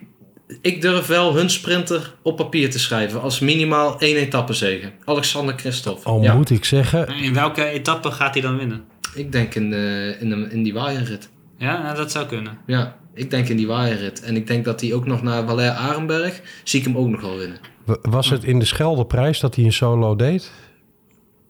ik 0.61 0.81
durf 0.81 1.07
wel 1.07 1.35
hun 1.35 1.51
sprinter 1.51 2.14
op 2.22 2.37
papier 2.37 2.70
te 2.70 2.79
schrijven. 2.79 3.20
Als 3.20 3.38
minimaal 3.40 4.01
één 4.01 4.16
etappe 4.16 4.53
zegen. 4.53 4.92
Alexander 5.05 5.55
Christophe. 5.59 6.09
Al 6.09 6.22
Ja. 6.22 6.35
moet 6.35 6.51
ik 6.51 6.64
zeggen, 6.64 7.09
In 7.09 7.35
welke 7.35 7.64
etappe 7.64 8.11
gaat 8.11 8.33
hij 8.35 8.42
dan 8.42 8.57
winnen? 8.57 8.85
Ik 9.14 9.33
denk 9.33 9.55
in, 9.55 9.70
de, 9.70 10.16
in, 10.20 10.29
de, 10.31 10.49
in 10.51 10.62
die 10.62 10.72
waaierrit. 10.75 11.29
Ja, 11.59 11.83
nou, 11.83 11.96
dat 11.96 12.11
zou 12.12 12.27
kunnen. 12.27 12.59
Ja, 12.66 12.96
ik 13.14 13.31
denk 13.31 13.49
in 13.49 13.57
die 13.57 13.66
waaierrit. 13.66 14.22
En 14.22 14.37
ik 14.37 14.46
denk 14.46 14.64
dat 14.64 14.81
hij 14.81 14.94
ook 14.94 15.07
nog 15.07 15.22
naar 15.22 15.46
Valère 15.46 15.72
Arenberg, 15.75 16.40
zie 16.64 16.81
ik 16.81 16.87
hem 16.87 16.96
ook 16.96 17.09
nog 17.09 17.20
wel 17.20 17.37
winnen. 17.37 17.59
was 18.03 18.31
het 18.31 18.44
in 18.44 18.59
de 18.59 18.64
Scheldeprijs 18.64 19.40
dat 19.40 19.55
hij 19.55 19.64
een 19.64 19.72
solo 19.72 20.16
deed? 20.16 20.51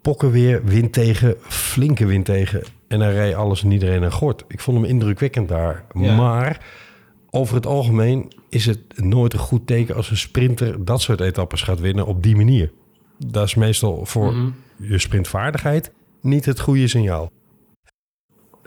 Pokken 0.07 0.31
weer, 0.31 0.65
wind 0.65 0.93
tegen, 0.93 1.35
flinke 1.43 2.07
wind 2.07 2.25
tegen. 2.25 2.63
En 2.89 3.01
hij 3.01 3.15
reed 3.15 3.35
alles 3.35 3.63
en 3.63 3.71
iedereen 3.71 4.05
aan 4.05 4.13
gort. 4.13 4.45
Ik 4.49 4.61
vond 4.61 4.77
hem 4.77 4.87
indrukwekkend 4.87 5.49
daar. 5.49 5.85
Ja. 5.95 6.17
Maar 6.17 6.65
over 7.31 7.55
het 7.55 7.67
algemeen 7.67 8.33
is 8.49 8.67
het 8.67 8.79
nooit 8.95 9.33
een 9.33 9.39
goed 9.39 9.67
teken 9.67 9.95
als 9.95 10.11
een 10.11 10.17
sprinter 10.17 10.85
dat 10.85 11.01
soort 11.01 11.21
etappes 11.21 11.63
gaat 11.63 11.81
winnen 11.81 12.07
op 12.07 12.23
die 12.23 12.37
manier. 12.37 12.71
Dat 13.27 13.45
is 13.47 13.55
meestal 13.55 14.05
voor 14.07 14.33
Mhm. 14.33 14.49
je 14.77 14.99
sprintvaardigheid 14.99 15.93
niet 16.21 16.45
het 16.45 16.61
goede 16.61 16.89
signaal. 16.89 17.31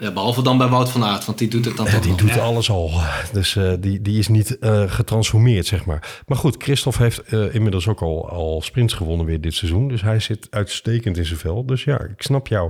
Ja, 0.00 0.12
behalve 0.12 0.42
dan 0.42 0.58
bij 0.58 0.68
Wout 0.68 0.90
van 0.90 1.04
Aert, 1.04 1.24
want 1.24 1.38
die 1.38 1.48
doet 1.48 1.64
het 1.64 1.76
dan 1.76 1.86
Ja, 1.86 1.92
toch 1.92 2.00
die 2.00 2.10
nog. 2.10 2.20
doet 2.20 2.38
alles 2.38 2.70
al. 2.70 2.90
Dus 3.32 3.56
eh, 3.56 3.72
die, 3.80 4.00
die 4.02 4.18
is 4.18 4.28
niet 4.28 4.58
eh, 4.58 4.90
getransformeerd, 4.90 5.66
zeg 5.66 5.84
maar. 5.84 6.20
Maar 6.26 6.38
goed, 6.38 6.62
Christophe 6.62 7.02
heeft 7.02 7.20
eh, 7.22 7.54
inmiddels 7.54 7.88
ook 7.88 8.00
al, 8.02 8.28
al 8.28 8.60
sprints 8.62 8.94
gewonnen 8.94 9.26
weer 9.26 9.40
dit 9.40 9.54
seizoen. 9.54 9.88
Dus 9.88 10.02
hij 10.02 10.20
zit 10.20 10.46
uitstekend 10.50 11.16
in 11.16 11.24
zijn 11.26 11.38
vel. 11.38 11.66
Dus 11.66 11.84
ja, 11.84 12.00
ik 12.00 12.22
snap 12.22 12.46
jou. 12.46 12.68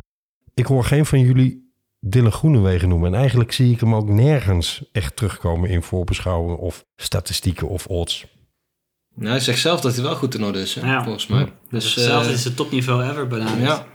Ik 0.55 0.67
hoor 0.67 0.85
geen 0.85 1.07
van 1.07 1.21
jullie 1.21 1.73
Dylan 2.01 2.33
Groenewegen 2.33 2.89
noemen. 2.89 3.15
En 3.15 3.21
eigenlijk 3.21 3.53
zie 3.53 3.73
ik 3.73 3.81
hem 3.81 3.95
ook 3.95 4.09
nergens 4.09 4.83
echt 4.93 5.17
terugkomen 5.17 5.71
in 5.71 5.83
voorbeschouwingen 5.83 6.59
of 6.59 6.85
statistieken 6.97 7.69
of 7.69 7.87
odds. 7.87 8.27
Nou, 9.15 9.31
hij 9.31 9.41
zegt 9.41 9.59
zelf 9.61 9.81
dat 9.81 9.95
hij 9.95 10.03
wel 10.03 10.15
goed 10.17 10.35
in 10.35 10.45
orde 10.45 10.61
is, 10.61 10.75
hè, 10.75 10.87
Ja. 10.93 11.03
volgens 11.05 11.27
mij. 11.27 11.53
Dus 11.71 11.95
Dus, 11.95 12.07
eh, 12.07 12.31
is 12.31 12.45
het 12.45 12.57
topniveau 12.57 13.03
ever 13.11 13.27
benaderd. 13.27 13.61
ja, 13.61 13.87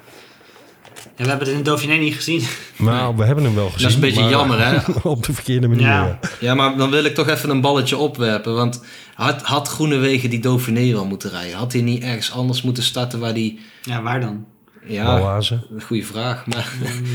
En 1.15 1.23
we 1.23 1.30
hebben 1.30 1.47
het 1.47 1.58
in 1.58 1.63
de 1.63 1.69
Dauphiné 1.69 1.95
niet 1.95 2.15
gezien. 2.15 2.41
Nou, 2.78 3.15
we 3.15 3.23
hebben 3.23 3.43
hem 3.43 3.56
wel 3.56 3.69
gezien. 3.69 3.82
dat 3.82 3.89
is 3.89 3.95
een 3.95 4.01
beetje 4.01 4.21
maar 4.21 4.30
jammer, 4.30 4.65
hè? 4.65 4.78
op 5.10 5.25
de 5.25 5.34
verkeerde 5.34 5.67
manier. 5.67 5.86
Ja. 5.86 6.06
ja. 6.06 6.19
Ja, 6.39 6.56
maar 6.56 6.78
dan 6.78 6.89
wil 6.89 7.04
ik 7.04 7.15
toch 7.15 7.28
even 7.28 7.49
een 7.49 7.62
balletje 7.62 7.97
opwerpen. 7.97 8.56
Want 8.56 8.84
had, 9.13 9.41
had 9.41 9.67
Groenewegen 9.67 10.30
die 10.30 10.39
Dauphiné 10.39 10.91
wel 10.91 11.06
moeten 11.06 11.30
rijden? 11.30 11.58
Had 11.58 11.73
hij 11.73 11.82
niet 11.82 12.04
ergens 12.04 12.32
anders 12.32 12.62
moeten 12.62 12.84
starten 12.84 13.19
waar 13.19 13.34
die... 13.34 13.60
Ja, 13.82 14.01
waar 14.01 14.21
dan? 14.21 14.45
Ja, 14.88 15.06
Balwazen. 15.06 15.63
een 15.71 15.82
goede 15.82 16.04
vraag. 16.04 16.45
Maar 16.45 16.73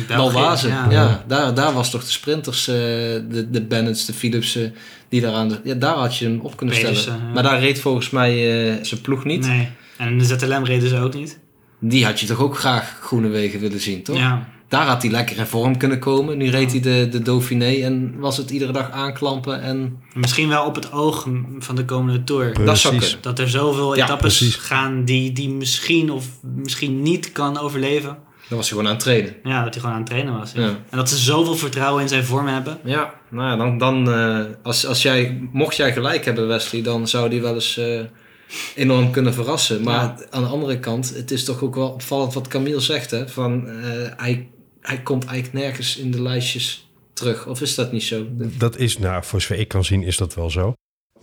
Balwazen, 0.16 0.68
ja. 0.68 0.90
ja. 0.90 1.24
daar, 1.26 1.54
daar 1.54 1.72
was 1.72 1.90
toch 1.90 2.04
de 2.04 2.10
sprinters, 2.10 2.68
eh, 2.68 2.74
de, 2.74 3.46
de 3.50 3.62
Bennett's, 3.62 4.04
de 4.04 4.12
Philipsen, 4.12 4.74
die 5.08 5.20
daar 5.20 5.34
aan 5.34 5.48
de... 5.48 5.60
Ja, 5.64 5.74
daar 5.74 5.94
had 5.94 6.16
je 6.16 6.24
hem 6.24 6.40
op 6.40 6.56
kunnen 6.56 6.74
Pedersen, 6.74 7.02
stellen. 7.02 7.20
ja. 7.26 7.32
Maar 7.32 7.42
daar 7.42 7.60
reed 7.60 7.80
volgens 7.80 8.10
mij 8.10 8.30
eh, 8.30 8.84
zijn 8.84 9.00
ploeg 9.00 9.24
niet. 9.24 9.46
Nee. 9.46 9.68
En 9.96 10.18
de 10.18 10.24
ZLM 10.24 10.64
reden 10.64 10.88
ze 10.88 10.98
ook 10.98 11.14
niet. 11.14 11.38
Die 11.80 12.04
had 12.04 12.20
je 12.20 12.26
toch 12.26 12.40
ook 12.40 12.58
graag 12.58 12.98
Groenewegen 13.00 13.60
willen 13.60 13.80
zien, 13.80 14.02
toch? 14.02 14.16
Ja. 14.16 14.48
Daar 14.68 14.86
had 14.86 15.02
hij 15.02 15.10
lekker 15.10 15.38
in 15.38 15.46
vorm 15.46 15.76
kunnen 15.76 15.98
komen. 15.98 16.36
Nu 16.38 16.50
reed 16.50 16.70
hij 16.70 16.80
de, 16.80 17.08
de 17.10 17.22
Dauphiné 17.22 17.74
en 17.74 18.18
was 18.18 18.36
het 18.36 18.50
iedere 18.50 18.72
dag 18.72 18.90
aanklampen. 18.90 19.62
En 19.62 19.98
Misschien 20.14 20.48
wel 20.48 20.64
op 20.64 20.74
het 20.74 20.92
oog 20.92 21.28
van 21.58 21.74
de 21.76 21.84
komende 21.84 22.24
Tour. 22.24 22.64
dat 22.64 22.78
zou 22.78 22.94
Precies. 22.94 23.12
kunnen. 23.14 23.36
Dat 23.36 23.38
er 23.44 23.50
zoveel 23.50 23.96
Ja, 23.96 24.04
etappes 24.04 24.38
precies. 24.38 24.54
gaan 24.56 25.04
die, 25.04 25.32
die 25.32 25.48
misschien 25.48 26.10
of 26.10 26.26
misschien 26.42 27.02
niet 27.02 27.32
kan 27.32 27.58
overleven. 27.58 28.16
Dan 28.48 28.58
was 28.58 28.68
hij 28.68 28.68
gewoon 28.68 28.86
aan 28.86 28.92
het 28.96 29.02
trainen. 29.04 29.34
Ja, 29.42 29.62
dat 29.64 29.72
hij 29.74 29.80
gewoon 29.82 29.90
aan 29.96 30.00
het 30.02 30.10
trainen 30.10 30.38
was. 30.38 30.52
ja. 30.52 30.60
Ja. 30.60 30.68
En 30.90 30.96
dat 30.96 31.08
ze 31.08 31.16
zoveel 31.16 31.56
vertrouwen 31.56 32.02
in 32.02 32.08
zijn 32.08 32.24
vorm 32.24 32.46
hebben. 32.46 32.78
Ja, 32.84 33.14
nou 33.28 33.50
ja, 33.50 33.56
dan, 33.56 33.78
dan 33.78 34.12
eh, 34.12 34.38
als, 34.62 34.86
als 34.86 35.02
jij, 35.02 35.48
mocht 35.52 35.76
jij 35.76 35.92
gelijk 35.92 36.24
hebben 36.24 36.46
Wesley, 36.48 36.82
dan 36.82 37.08
zou 37.08 37.28
die 37.30 37.40
wel 37.40 37.54
eens 37.54 37.76
eh, 37.76 38.00
enorm 38.74 39.10
kunnen 39.10 39.34
verrassen. 39.34 39.82
Maar 39.82 40.02
Ja. 40.04 40.26
aan 40.30 40.42
de 40.42 40.48
andere 40.48 40.78
kant, 40.78 41.14
het 41.14 41.30
is 41.30 41.44
toch 41.44 41.62
ook 41.62 41.74
wel 41.74 41.88
opvallend 41.88 42.34
wat 42.34 42.48
Camille 42.48 42.80
zegt, 42.80 43.10
hè. 43.10 43.28
Van, 43.28 43.68
eh, 43.68 43.74
hij, 44.16 44.48
hij 44.80 45.02
komt 45.02 45.24
eigenlijk 45.24 45.64
nergens 45.64 45.96
in 45.96 46.10
de 46.10 46.22
lijstjes 46.22 46.90
terug. 47.12 47.46
Of 47.46 47.60
is 47.60 47.74
dat 47.74 47.92
niet 47.92 48.02
zo? 48.02 48.26
Dat 48.36 48.76
is, 48.76 48.98
nou, 48.98 49.24
voor 49.24 49.40
zover 49.40 49.58
ik 49.58 49.68
kan 49.68 49.84
zien, 49.84 50.02
is 50.02 50.16
dat 50.16 50.34
wel 50.34 50.50
zo. 50.50 50.72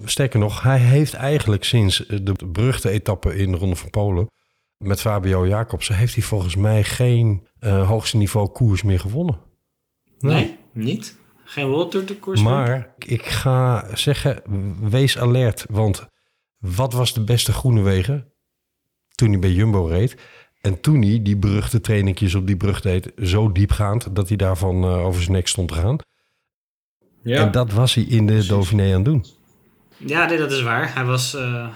Sterker 0.05 0.39
nog, 0.39 0.61
hij 0.61 0.79
heeft 0.79 1.13
eigenlijk 1.13 1.63
sinds 1.63 2.03
de 2.07 2.33
beruchte 2.45 2.89
etappe 2.89 3.35
in 3.35 3.51
de 3.51 3.57
Ronde 3.57 3.75
van 3.75 3.89
Polen 3.89 4.27
met 4.77 5.01
Fabio 5.01 5.47
Jacobsen, 5.47 5.95
heeft 5.95 6.13
hij 6.13 6.23
volgens 6.23 6.55
mij 6.55 6.83
geen 6.83 7.47
uh, 7.59 7.87
hoogste 7.87 8.17
niveau 8.17 8.47
koers 8.49 8.83
meer 8.83 8.99
gewonnen. 8.99 9.39
Nee, 10.19 10.57
niet? 10.73 11.15
Geen 11.43 11.67
World 11.67 11.91
Tour 11.91 12.05
de 12.05 12.15
koers 12.15 12.41
Maar 12.41 12.93
ik 12.97 13.25
ga 13.25 13.87
zeggen, 13.95 14.41
wees 14.89 15.17
alert, 15.17 15.65
want 15.69 16.07
wat 16.59 16.93
was 16.93 17.13
de 17.13 17.23
beste 17.23 17.51
groene 17.51 17.81
wegen 17.81 18.31
toen 19.15 19.29
hij 19.29 19.39
bij 19.39 19.51
Jumbo 19.51 19.85
reed? 19.85 20.17
En 20.61 20.81
toen 20.81 21.01
hij 21.01 21.21
die 21.21 21.37
beruchte 21.37 21.81
trainingjes 21.81 22.35
op 22.35 22.47
die 22.47 22.57
brug 22.57 22.81
deed, 22.81 23.11
zo 23.21 23.51
diepgaand 23.51 24.15
dat 24.15 24.27
hij 24.27 24.37
daarvan 24.37 24.83
uh, 24.83 25.05
over 25.05 25.21
zijn 25.21 25.33
nek 25.33 25.47
stond 25.47 25.67
te 25.67 25.73
gaan. 25.73 25.97
Ja. 27.23 27.45
En 27.45 27.51
dat 27.51 27.71
was 27.71 27.93
hij 27.93 28.03
in 28.03 28.25
de 28.25 28.31
Precies. 28.31 28.49
Dauphiné 28.49 28.83
aan 28.83 28.91
het 28.91 29.05
doen. 29.05 29.25
Ja, 29.97 30.25
nee, 30.25 30.37
dat 30.37 30.51
is 30.51 30.61
waar. 30.61 30.93
Hij 30.93 31.05
was... 31.05 31.35
Uh, 31.35 31.67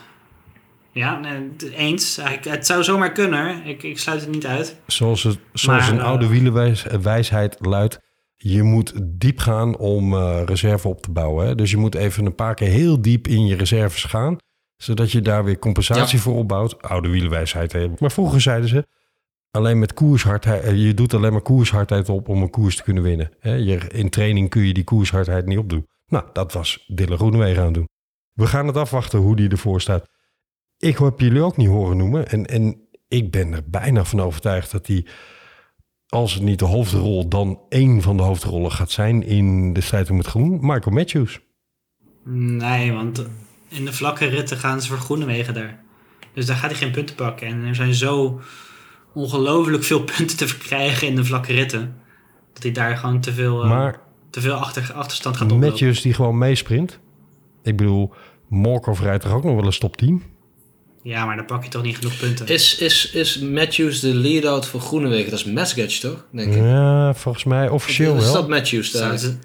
ja, 0.91 1.19
nee, 1.19 1.75
eens. 1.75 2.19
Het 2.41 2.65
zou 2.65 2.83
zomaar 2.83 3.11
kunnen. 3.11 3.65
Ik, 3.65 3.83
ik 3.83 3.99
sluit 3.99 4.21
het 4.21 4.29
niet 4.29 4.45
uit. 4.45 4.79
Zoals, 4.87 5.23
het, 5.23 5.39
zoals 5.53 5.81
maar, 5.81 5.89
een 5.91 5.99
uh, 5.99 6.05
oude 6.05 6.27
wielenwijsheid 6.27 7.57
luidt... 7.59 7.99
je 8.37 8.63
moet 8.63 8.93
diep 9.03 9.39
gaan 9.39 9.77
om 9.77 10.15
reserve 10.45 10.87
op 10.87 11.01
te 11.01 11.11
bouwen. 11.11 11.47
Hè? 11.47 11.55
Dus 11.55 11.71
je 11.71 11.77
moet 11.77 11.95
even 11.95 12.25
een 12.25 12.35
paar 12.35 12.55
keer 12.55 12.69
heel 12.69 13.01
diep 13.01 13.27
in 13.27 13.45
je 13.45 13.55
reserves 13.55 14.03
gaan... 14.03 14.37
zodat 14.81 15.11
je 15.11 15.21
daar 15.21 15.43
weer 15.43 15.59
compensatie 15.59 16.17
ja. 16.17 16.23
voor 16.23 16.35
opbouwt. 16.35 16.81
Oude 16.81 17.09
wielenwijsheid. 17.09 17.71
Hè? 17.71 17.87
Maar 17.99 18.11
vroeger 18.11 18.41
zeiden 18.41 18.69
ze... 18.69 18.87
alleen 19.51 19.79
met 19.79 19.93
koershardheid... 19.93 20.81
je 20.81 20.93
doet 20.93 21.13
alleen 21.13 21.31
maar 21.31 21.41
koershardheid 21.41 22.09
op 22.09 22.27
om 22.29 22.41
een 22.41 22.49
koers 22.49 22.75
te 22.75 22.83
kunnen 22.83 23.03
winnen. 23.03 23.31
Hè? 23.39 23.53
Je, 23.53 23.77
in 23.87 24.09
training 24.09 24.49
kun 24.49 24.61
je 24.61 24.73
die 24.73 24.83
koershardheid 24.83 25.45
niet 25.45 25.57
opdoen. 25.57 25.87
Nou, 26.07 26.25
dat 26.33 26.53
was 26.53 26.85
Dille 26.87 27.15
Groenewegen 27.15 27.59
aan 27.59 27.65
het 27.65 27.73
doen. 27.73 27.89
We 28.33 28.47
gaan 28.47 28.67
het 28.67 28.77
afwachten 28.77 29.19
hoe 29.19 29.35
die 29.35 29.49
ervoor 29.49 29.81
staat. 29.81 30.09
Ik 30.77 30.97
heb 30.97 31.19
jullie 31.19 31.41
ook 31.41 31.57
niet 31.57 31.67
horen 31.67 31.97
noemen. 31.97 32.27
En, 32.27 32.45
en 32.45 32.87
ik 33.07 33.31
ben 33.31 33.53
er 33.53 33.69
bijna 33.69 34.03
van 34.03 34.21
overtuigd 34.21 34.71
dat 34.71 34.87
hij, 34.87 35.05
als 36.07 36.33
het 36.33 36.43
niet 36.43 36.59
de 36.59 36.65
hoofdrol, 36.65 37.27
dan 37.27 37.59
één 37.69 38.01
van 38.01 38.17
de 38.17 38.23
hoofdrollen 38.23 38.71
gaat 38.71 38.91
zijn 38.91 39.23
in 39.23 39.73
de 39.73 39.81
strijd 39.81 40.09
om 40.09 40.17
het 40.17 40.27
groen. 40.27 40.57
Michael 40.61 40.95
Matthews. 40.95 41.39
Nee, 42.23 42.91
want 42.91 43.25
in 43.71 43.85
de 43.85 43.93
vlakke 43.93 44.25
ritten 44.25 44.57
gaan 44.57 44.81
ze 44.81 44.87
voor 44.87 44.97
Groenewegen 44.97 45.53
daar. 45.53 45.79
Dus 46.33 46.45
daar 46.45 46.55
gaat 46.55 46.69
hij 46.69 46.79
geen 46.79 46.91
punten 46.91 47.15
pakken. 47.15 47.47
En 47.47 47.63
er 47.63 47.75
zijn 47.75 47.93
zo 47.93 48.41
ongelooflijk 49.13 49.83
veel 49.83 50.03
punten 50.17 50.37
te 50.37 50.47
verkrijgen 50.47 51.07
in 51.07 51.15
de 51.15 51.25
vlakke 51.25 51.53
ritten. 51.53 51.95
Dat 52.53 52.63
hij 52.63 52.71
daar 52.71 52.97
gewoon 52.97 53.21
te 53.21 53.33
veel, 53.33 53.65
uh, 53.65 53.87
te 54.29 54.41
veel 54.41 54.53
achter, 54.53 54.93
achterstand 54.93 55.37
gaat 55.37 55.51
oplopen. 55.51 55.69
Matthews 55.69 56.01
die 56.01 56.13
gewoon 56.13 56.37
meesprint. 56.37 56.99
Ik 57.63 57.77
bedoel, 57.77 58.13
Morkov 58.47 58.99
rijdt 58.99 59.23
toch 59.23 59.33
ook 59.33 59.43
nog 59.43 59.55
wel 59.55 59.65
een 59.65 59.71
top 59.71 59.97
10? 59.97 60.23
Ja, 61.03 61.25
maar 61.25 61.35
dan 61.35 61.45
pak 61.45 61.63
je 61.63 61.69
toch 61.69 61.83
niet 61.83 61.97
genoeg 61.97 62.17
punten. 62.17 62.47
Is, 62.47 62.77
is, 62.77 63.11
is 63.11 63.39
Matthews 63.39 63.99
de 63.99 64.13
lead-out 64.13 64.65
voor 64.65 64.79
Groenewegen? 64.79 65.29
Dat 65.29 65.39
is 65.39 65.45
Mesgage, 65.45 65.99
toch? 65.99 66.25
Denk 66.31 66.53
ik. 66.53 66.61
Ja, 66.61 67.13
volgens 67.13 67.43
mij 67.43 67.69
officieel 67.69 68.13
wel. 68.13 68.23
Is 68.23 68.31
dat 68.31 68.47
Matthews 68.47 68.91
daar? 68.91 69.17
Ze, 69.17 69.37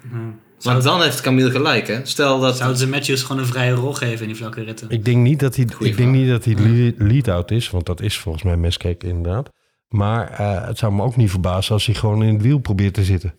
maar 0.63 0.81
dan 0.81 1.01
heeft 1.01 1.21
Camille 1.21 1.51
gelijk, 1.51 1.87
hè? 1.87 2.05
Stel 2.05 2.39
dat... 2.39 2.57
Zouden 2.57 2.77
ze 2.77 2.87
Matthews 2.87 3.23
gewoon 3.23 3.41
een 3.41 3.47
vrije 3.47 3.73
rol 3.73 3.93
geven 3.93 4.21
in 4.21 4.27
die 4.27 4.35
vlakke 4.35 4.63
ritten? 4.63 4.89
Ik 4.89 5.05
denk 5.05 5.17
niet 5.17 5.39
dat 5.39 5.55
hij, 5.55 5.65
ik 5.79 5.97
denk 5.97 6.11
niet 6.11 6.29
dat 6.29 6.45
hij 6.45 6.55
lead-out 6.97 7.51
is, 7.51 7.69
want 7.69 7.85
dat 7.85 8.01
is 8.01 8.17
volgens 8.17 8.43
mij 8.43 8.57
Mesgage 8.57 8.97
inderdaad. 8.97 9.49
Maar 9.87 10.31
uh, 10.31 10.67
het 10.67 10.77
zou 10.77 10.93
me 10.93 11.03
ook 11.03 11.15
niet 11.15 11.29
verbazen 11.29 11.73
als 11.73 11.85
hij 11.85 11.95
gewoon 11.95 12.23
in 12.23 12.33
het 12.33 12.41
wiel 12.41 12.57
probeert 12.57 12.93
te 12.93 13.03
zitten. 13.03 13.35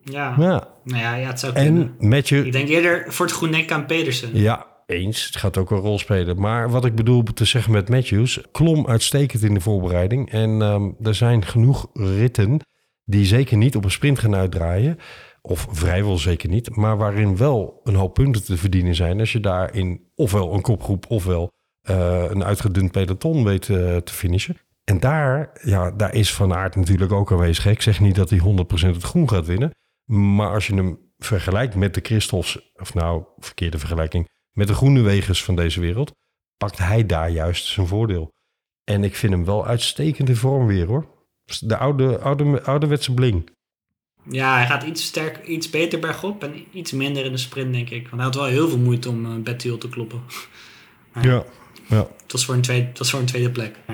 Ja. 0.00 0.34
ja. 0.38 0.68
Nou 0.84 1.02
ja, 1.02 1.14
ja 1.14 1.26
het 1.26 1.40
zou 1.40 1.52
kunnen. 1.52 1.94
En 1.98 2.08
Matthew... 2.08 2.46
Ik 2.46 2.52
denk 2.52 2.68
eerder 2.68 3.04
voor 3.08 3.26
het 3.26 3.34
groen 3.34 3.70
aan 3.70 3.86
Pedersen. 3.86 4.28
Ja, 4.32 4.66
eens. 4.86 5.26
Het 5.26 5.36
gaat 5.36 5.56
ook 5.56 5.70
een 5.70 5.78
rol 5.78 5.98
spelen. 5.98 6.40
Maar 6.40 6.70
wat 6.70 6.84
ik 6.84 6.94
bedoel 6.94 7.22
te 7.22 7.44
zeggen 7.44 7.72
met 7.72 7.88
Matthews, 7.88 8.40
klom 8.52 8.86
uitstekend 8.86 9.42
in 9.42 9.54
de 9.54 9.60
voorbereiding. 9.60 10.30
En 10.30 10.50
um, 10.50 10.96
er 11.02 11.14
zijn 11.14 11.44
genoeg 11.44 11.86
ritten 11.92 12.60
die 13.04 13.24
zeker 13.24 13.56
niet 13.56 13.76
op 13.76 13.84
een 13.84 13.90
sprint 13.90 14.18
gaan 14.18 14.34
uitdraaien. 14.34 14.98
Of 15.46 15.66
vrijwel 15.70 16.18
zeker 16.18 16.48
niet. 16.48 16.76
Maar 16.76 16.96
waarin 16.96 17.36
wel 17.36 17.80
een 17.84 17.94
hoop 17.94 18.14
punten 18.14 18.44
te 18.44 18.56
verdienen 18.56 18.94
zijn. 18.94 19.20
Als 19.20 19.32
je 19.32 19.40
daarin 19.40 20.10
ofwel 20.14 20.54
een 20.54 20.60
kopgroep 20.60 21.04
ofwel 21.08 21.52
uh, 21.90 22.24
een 22.28 22.44
uitgedund 22.44 22.92
peloton 22.92 23.44
weet 23.44 23.68
uh, 23.68 23.96
te 23.96 24.12
finishen. 24.12 24.56
En 24.84 25.00
daar, 25.00 25.50
ja, 25.62 25.90
daar 25.90 26.14
is 26.14 26.34
Van 26.34 26.54
Aert 26.54 26.76
natuurlijk 26.76 27.12
ook 27.12 27.32
aanwezig. 27.32 27.66
Ik 27.66 27.82
zeg 27.82 28.00
niet 28.00 28.14
dat 28.14 28.30
hij 28.30 28.38
100% 28.38 28.44
het 28.86 29.02
groen 29.02 29.28
gaat 29.28 29.46
winnen. 29.46 29.70
Maar 30.04 30.50
als 30.50 30.66
je 30.66 30.74
hem 30.74 30.98
vergelijkt 31.18 31.74
met 31.74 31.94
de 31.94 32.00
Christoffs, 32.02 32.72
of 32.74 32.94
nou, 32.94 33.24
verkeerde 33.38 33.78
vergelijking, 33.78 34.28
met 34.52 34.66
de 34.66 34.74
groene 34.74 35.00
wegers 35.00 35.44
van 35.44 35.56
deze 35.56 35.80
wereld, 35.80 36.12
pakt 36.56 36.78
hij 36.78 37.06
daar 37.06 37.30
juist 37.30 37.66
zijn 37.66 37.86
voordeel. 37.86 38.32
En 38.84 39.04
ik 39.04 39.16
vind 39.16 39.32
hem 39.32 39.44
wel 39.44 39.66
uitstekend 39.66 40.28
in 40.28 40.36
vorm 40.36 40.66
weer 40.66 40.86
hoor. 40.86 41.06
De 41.60 41.76
oude, 41.76 42.18
oude, 42.18 42.62
ouderwetse 42.62 43.14
bling. 43.14 43.50
Ja, 44.30 44.54
hij 44.54 44.66
gaat 44.66 44.82
iets, 44.82 45.04
sterk, 45.04 45.46
iets 45.46 45.70
beter 45.70 45.98
bergop 45.98 46.42
en 46.44 46.54
iets 46.72 46.92
minder 46.92 47.24
in 47.24 47.32
de 47.32 47.38
sprint, 47.38 47.72
denk 47.72 47.90
ik. 47.90 48.02
Want 48.02 48.14
hij 48.14 48.24
had 48.24 48.34
wel 48.34 48.44
heel 48.44 48.68
veel 48.68 48.78
moeite 48.78 49.08
om 49.08 49.26
uh, 49.26 49.42
Bettiol 49.42 49.78
te 49.78 49.88
kloppen. 49.88 50.20
ja, 51.22 51.44
ja. 51.86 52.08
Het 52.22 52.32
was, 52.32 52.44
voor 52.44 52.54
een 52.54 52.60
tweede, 52.60 52.86
het 52.86 52.98
was 52.98 53.10
voor 53.10 53.20
een 53.20 53.26
tweede 53.26 53.50
plek. 53.50 53.76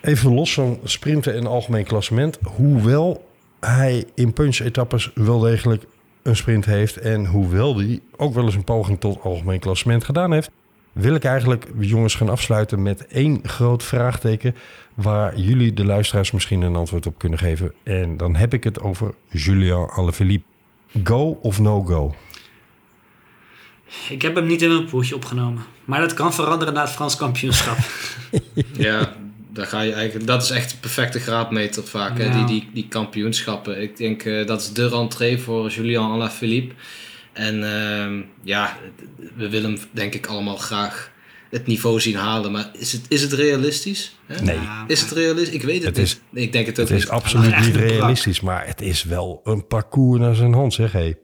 Even 0.00 0.34
los 0.34 0.52
van 0.52 0.80
sprinten 0.84 1.34
en 1.34 1.46
algemeen 1.46 1.84
klassement. 1.84 2.38
Hoewel 2.42 3.28
hij 3.60 4.04
in 4.14 4.32
punch-etappes 4.32 5.10
wel 5.14 5.38
degelijk 5.38 5.84
een 6.22 6.36
sprint 6.36 6.64
heeft. 6.64 6.96
En 6.96 7.26
hoewel 7.26 7.76
hij 7.76 8.00
ook 8.16 8.34
wel 8.34 8.44
eens 8.44 8.54
een 8.54 8.64
poging 8.64 9.00
tot 9.00 9.20
algemeen 9.20 9.60
klassement 9.60 10.04
gedaan 10.04 10.32
heeft, 10.32 10.50
wil 10.96 11.14
ik 11.14 11.24
eigenlijk, 11.24 11.66
jongens, 11.78 12.14
gaan 12.14 12.28
afsluiten 12.28 12.82
met 12.82 13.06
één 13.06 13.40
groot 13.42 13.82
vraagteken. 13.82 14.54
Waar 14.94 15.38
jullie, 15.38 15.72
de 15.72 15.84
luisteraars, 15.84 16.30
misschien 16.30 16.62
een 16.62 16.76
antwoord 16.76 17.06
op 17.06 17.18
kunnen 17.18 17.38
geven. 17.38 17.72
En 17.82 18.16
dan 18.16 18.36
heb 18.36 18.54
ik 18.54 18.64
het 18.64 18.80
over 18.80 19.14
Julian 19.30 19.88
Alaphilippe. 19.90 20.46
Go 21.04 21.38
of 21.42 21.60
no 21.60 21.82
go? 21.82 22.14
Ik 24.08 24.22
heb 24.22 24.34
hem 24.34 24.46
niet 24.46 24.62
in 24.62 24.68
mijn 24.68 24.84
poeltje 24.84 25.14
opgenomen. 25.14 25.62
Maar 25.84 26.00
dat 26.00 26.14
kan 26.14 26.34
veranderen 26.34 26.74
na 26.74 26.80
het 26.80 26.90
Frans 26.90 27.16
kampioenschap. 27.16 27.76
ja, 28.72 29.12
daar 29.52 29.66
ga 29.66 29.80
je 29.80 29.92
eigenlijk, 29.92 30.26
dat 30.26 30.42
is 30.42 30.50
echt 30.50 30.70
de 30.70 30.76
perfecte 30.76 31.20
graadmeter 31.20 31.84
vaak, 31.84 32.18
hè? 32.18 32.30
Die, 32.30 32.44
die, 32.44 32.68
die 32.72 32.88
kampioenschappen. 32.88 33.82
Ik 33.82 33.96
denk 33.96 34.24
uh, 34.24 34.46
dat 34.46 34.60
is 34.60 34.72
de 34.72 34.88
rentree 34.88 35.38
voor 35.38 35.68
Julian 35.68 36.10
Alaphilippe. 36.10 36.74
En 37.36 37.54
uh, 37.54 38.24
ja, 38.42 38.76
we 39.34 39.48
willen 39.48 39.72
hem 39.72 39.80
denk 39.90 40.14
ik 40.14 40.26
allemaal 40.26 40.56
graag 40.56 41.12
het 41.50 41.66
niveau 41.66 42.00
zien 42.00 42.16
halen. 42.16 42.52
Maar 42.52 42.70
is 42.72 42.92
het, 42.92 43.04
is 43.08 43.22
het 43.22 43.32
realistisch? 43.32 44.18
Hè? 44.26 44.42
Nee. 44.42 44.58
Is 44.86 45.00
het 45.00 45.10
realistisch? 45.10 45.54
Ik 45.54 45.62
weet 45.62 45.84
het, 45.84 45.84
het 45.84 45.96
niet. 45.96 46.22
Is, 46.32 46.42
ik 46.42 46.52
denk 46.52 46.66
het 46.66 46.80
ook 46.80 46.88
Het 46.88 46.98
is 46.98 47.08
absoluut 47.08 47.60
niet 47.60 47.76
realistisch, 47.76 48.40
maar 48.40 48.66
het 48.66 48.80
is 48.80 49.02
wel 49.02 49.40
een 49.44 49.66
parcours 49.66 50.20
naar 50.20 50.34
zijn 50.34 50.52
hand, 50.54 50.74
zeg. 50.74 50.92
Hey. 50.92 51.18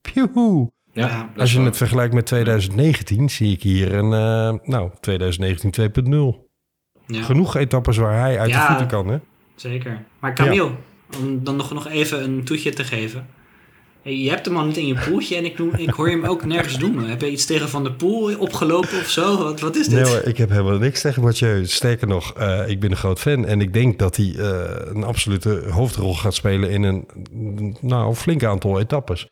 Pjoehoe. 0.00 0.70
Ja, 0.92 1.32
Als 1.36 1.52
je 1.52 1.60
het 1.60 1.76
vergelijkt 1.76 2.14
met 2.14 2.26
2019, 2.26 3.30
zie 3.30 3.52
ik 3.52 3.62
hier 3.62 3.94
een, 3.94 4.12
uh, 4.12 4.68
nou, 4.68 4.90
2019 5.00 5.70
2.0. 5.72 6.44
Ja. 7.06 7.22
Genoeg 7.22 7.56
etappes 7.56 7.96
waar 7.96 8.20
hij 8.20 8.38
uit 8.38 8.52
de 8.52 8.58
voeten 8.58 8.86
kan, 8.86 9.08
hè? 9.08 9.18
Zeker. 9.54 10.04
Maar 10.18 10.34
Camille, 10.34 10.70
om 11.20 11.44
dan 11.44 11.56
nog, 11.56 11.72
nog 11.72 11.88
even 11.88 12.24
een 12.24 12.44
toetje 12.44 12.72
te 12.72 12.84
geven. 12.84 13.26
Je 14.14 14.28
hebt 14.30 14.46
hem 14.46 14.56
al 14.56 14.64
niet 14.64 14.76
in 14.76 14.86
je 14.86 14.94
poeltje 14.94 15.36
en 15.36 15.44
ik, 15.44 15.58
ik 15.58 15.90
hoor 15.90 16.08
hem 16.08 16.24
ook 16.24 16.44
nergens 16.44 16.78
doen. 16.78 17.08
Heb 17.08 17.20
je 17.20 17.30
iets 17.30 17.46
tegen 17.46 17.68
Van 17.68 17.84
de 17.84 17.92
Poel 17.92 18.38
opgelopen 18.38 18.98
of 18.98 19.08
zo? 19.08 19.38
Wat, 19.38 19.60
wat 19.60 19.76
is 19.76 19.88
dit? 19.88 20.02
Nee 20.02 20.12
hoor, 20.12 20.22
ik 20.22 20.36
heb 20.36 20.48
helemaal 20.48 20.78
niks 20.78 21.00
tegen 21.00 21.22
Mathieu. 21.22 21.66
Sterker 21.66 22.06
nog, 22.06 22.38
uh, 22.38 22.68
ik 22.68 22.80
ben 22.80 22.90
een 22.90 22.96
groot 22.96 23.18
fan. 23.18 23.46
En 23.46 23.60
ik 23.60 23.72
denk 23.72 23.98
dat 23.98 24.16
hij 24.16 24.26
uh, 24.26 24.60
een 24.94 25.04
absolute 25.04 25.64
hoofdrol 25.70 26.14
gaat 26.14 26.34
spelen 26.34 26.70
in 26.70 26.82
een 26.82 27.06
nou, 27.80 28.14
flink 28.14 28.44
aantal 28.44 28.80
etappes. 28.80 29.28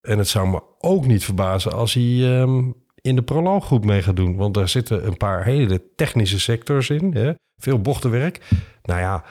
En 0.00 0.18
het 0.18 0.28
zou 0.28 0.48
me 0.48 0.62
ook 0.78 1.06
niet 1.06 1.24
verbazen 1.24 1.72
als 1.72 1.94
hij 1.94 2.40
um, 2.40 2.74
in 3.00 3.16
de 3.16 3.22
prolooggroep 3.22 3.84
mee 3.84 4.02
gaat 4.02 4.16
doen. 4.16 4.36
Want 4.36 4.54
daar 4.54 4.68
zitten 4.68 5.06
een 5.06 5.16
paar 5.16 5.44
hele 5.44 5.82
technische 5.96 6.40
sectors 6.40 6.90
in. 6.90 7.14
Hè? 7.14 7.32
Veel 7.56 7.80
bochtenwerk. 7.80 8.40
Nou 8.82 9.00
ja, 9.00 9.24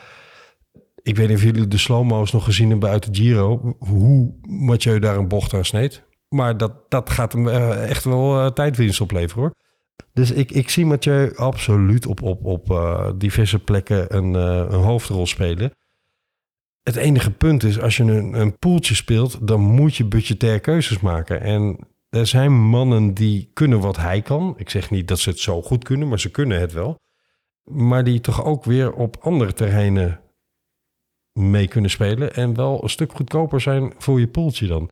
ik 1.08 1.16
weet 1.16 1.28
niet 1.28 1.38
of 1.38 1.44
jullie 1.44 1.68
de 1.68 1.78
slow-mo's 1.78 2.32
nog 2.32 2.44
gezien 2.44 2.70
hebben 2.70 2.90
uit 2.90 3.06
de 3.06 3.22
Giro. 3.22 3.76
Hoe 3.80 4.34
Mathieu 4.42 5.00
daar 5.00 5.18
een 5.18 5.28
bocht 5.28 5.54
aan 5.54 5.66
sneed. 5.66 6.04
Maar 6.30 6.58
dat, 6.58 6.74
dat 6.90 7.10
gaat 7.10 7.34
hem 7.34 7.48
uh, 7.48 7.90
echt 7.90 8.04
wel 8.04 8.40
uh, 8.40 8.48
tijdwinst 8.48 9.02
opleveren 9.02 9.44
hoor. 9.44 9.54
Dus 10.14 10.32
ik, 10.32 10.52
ik 10.52 10.70
zie 10.70 10.86
Mathieu 10.86 11.36
absoluut 11.36 12.06
op, 12.06 12.22
op, 12.22 12.46
op 12.46 12.70
uh, 12.70 13.10
diverse 13.16 13.60
plekken 13.60 14.16
een, 14.16 14.34
een 14.34 14.84
hoofdrol 14.84 15.26
spelen. 15.26 15.72
Het 16.84 16.96
enige 16.96 17.32
punt 17.32 17.64
is, 17.64 17.80
als 17.80 17.98
je 17.98 18.04
een, 18.04 18.34
een 18.40 18.58
poeltje 18.58 18.96
speelt, 18.96 19.48
dan 19.48 19.62
moet 19.62 19.96
je 19.96 20.06
budgetair 20.06 20.60
keuzes 20.60 21.00
maken. 21.00 21.42
En 21.42 21.78
er 22.10 22.28
zijn 22.28 22.52
mannen 22.52 23.14
die 23.14 23.52
kunnen 23.54 23.80
wat 23.80 23.98
hij 23.98 24.22
kan. 24.22 24.54
Ik 24.58 24.70
zeg 24.70 24.90
niet 24.90 25.08
dat 25.08 25.20
ze 25.20 25.30
het 25.30 25.40
zo 25.40 25.62
goed 25.62 25.84
kunnen, 25.84 26.08
maar 26.08 26.20
ze 26.20 26.32
kunnen 26.32 26.60
het 26.60 26.74
wel. 26.74 27.00
Maar 27.64 28.04
die 28.04 28.22
toch 28.22 28.46
ook 28.46 28.64
weer 28.64 28.94
op 28.94 29.18
andere 29.20 29.54
terreinen 29.54 30.20
mee 31.38 31.68
kunnen 31.68 31.90
spelen. 31.92 32.34
En 32.36 32.56
wel 32.56 32.84
een 32.84 32.90
stuk 32.90 33.12
goedkoper 33.14 33.62
zijn 33.62 33.94
voor 33.98 34.20
je 34.20 34.28
poeltje 34.28 34.68
dan. 34.68 34.90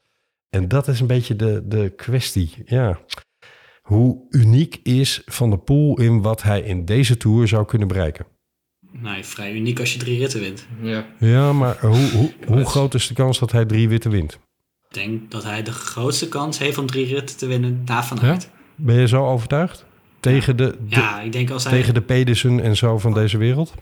En 0.49 0.67
dat 0.67 0.87
is 0.87 0.99
een 0.99 1.07
beetje 1.07 1.35
de, 1.35 1.61
de 1.67 1.93
kwestie. 1.95 2.51
Ja. 2.65 2.99
Hoe 3.81 4.25
uniek 4.29 4.79
is 4.83 5.21
Van 5.25 5.49
der 5.49 5.59
Poel 5.59 5.99
in 5.99 6.21
wat 6.21 6.43
hij 6.43 6.61
in 6.61 6.85
deze 6.85 7.17
Tour 7.17 7.47
zou 7.47 7.65
kunnen 7.65 7.87
bereiken? 7.87 8.25
Nee, 8.91 9.23
vrij 9.23 9.53
uniek 9.53 9.79
als 9.79 9.93
je 9.93 9.99
drie 9.99 10.19
ritten 10.19 10.39
wint. 10.39 10.67
Ja. 10.81 11.05
Ja, 11.19 11.53
maar 11.53 11.77
hoe, 11.81 12.09
hoe, 12.11 12.33
hoe 12.55 12.65
groot 12.65 12.93
is 12.93 13.07
de 13.07 13.13
kans 13.13 13.39
dat 13.39 13.51
hij 13.51 13.65
drie 13.65 13.89
witte 13.89 14.09
wint? 14.09 14.33
Ik 14.89 14.93
denk 14.93 15.31
dat 15.31 15.43
hij 15.43 15.63
de 15.63 15.71
grootste 15.71 16.27
kans 16.29 16.57
heeft 16.59 16.77
om 16.77 16.85
drie 16.85 17.05
ritten 17.05 17.37
te 17.37 17.45
winnen 17.47 17.81
na 17.85 18.03
Van 18.03 18.19
Aert. 18.21 18.49
Ben 18.75 18.95
je 18.99 19.07
zo 19.07 19.25
overtuigd? 19.25 19.85
Tegen 20.19 20.57
de, 20.57 20.63
de- 20.69 20.95
Ja, 20.95 21.21
ik 21.21 21.31
denk 21.31 21.49
als 21.49 21.63
hij... 21.63 21.71
tegen 21.73 21.93
de 21.93 22.01
Pedersen 22.01 22.59
en 22.59 22.75
zo 22.75 22.97
van 22.97 23.13
deze 23.13 23.37
wereld? 23.37 23.73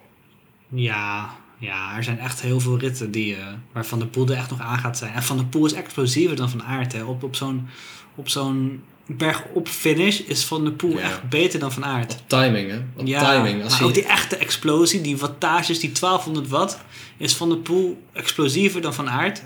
Ja, 0.70 1.30
ja, 1.64 1.96
er 1.96 2.04
zijn 2.04 2.20
echt 2.20 2.42
heel 2.42 2.60
veel 2.60 2.78
ritten 2.80 3.12
die, 3.12 3.36
eh, 3.36 3.46
waar 3.72 3.86
Van 3.86 4.00
der 4.00 4.08
Poel 4.08 4.28
er 4.28 4.38
echt 4.38 4.50
nog 4.50 4.60
aan 4.60 4.78
gaat 4.78 4.98
zijn. 4.98 5.14
En 5.14 5.24
Van 5.24 5.38
der 5.38 5.46
Poel 5.46 5.66
is 5.66 5.74
explosiever 5.74 6.36
dan 6.36 6.50
Van 6.50 6.64
Aert. 6.64 6.94
Hè. 6.94 7.04
Op, 7.04 7.24
op 7.24 7.36
zo'n 7.36 7.68
op 8.16 8.30
zo'n 8.30 8.84
bergop 9.06 9.68
finish 9.68 10.20
is 10.20 10.44
Van 10.46 10.64
der 10.64 10.74
Poel 10.74 10.98
Ja. 10.98 11.00
echt 11.00 11.30
beter 11.30 11.60
dan 11.60 11.72
Van 11.72 11.86
Aert. 11.86 12.12
Op 12.14 12.24
timing, 12.28 12.70
hè? 12.70 12.78
Op 12.96 13.08
Ja, 13.08 13.32
timing. 13.32 13.62
Als 13.64 13.72
maar 13.72 13.80
hij... 13.80 13.88
ook 13.88 13.94
die 13.94 14.06
echte 14.06 14.38
explosie, 14.38 15.02
die 15.02 15.18
wattages, 15.18 15.80
die 15.80 15.92
1200 15.92 16.48
watt, 16.48 16.78
is 17.18 17.36
Van 17.36 17.50
der 17.50 17.58
Poel 17.58 18.02
explosiever 18.14 18.82
dan 18.82 18.94
Van 18.94 19.10
Aert. 19.10 19.44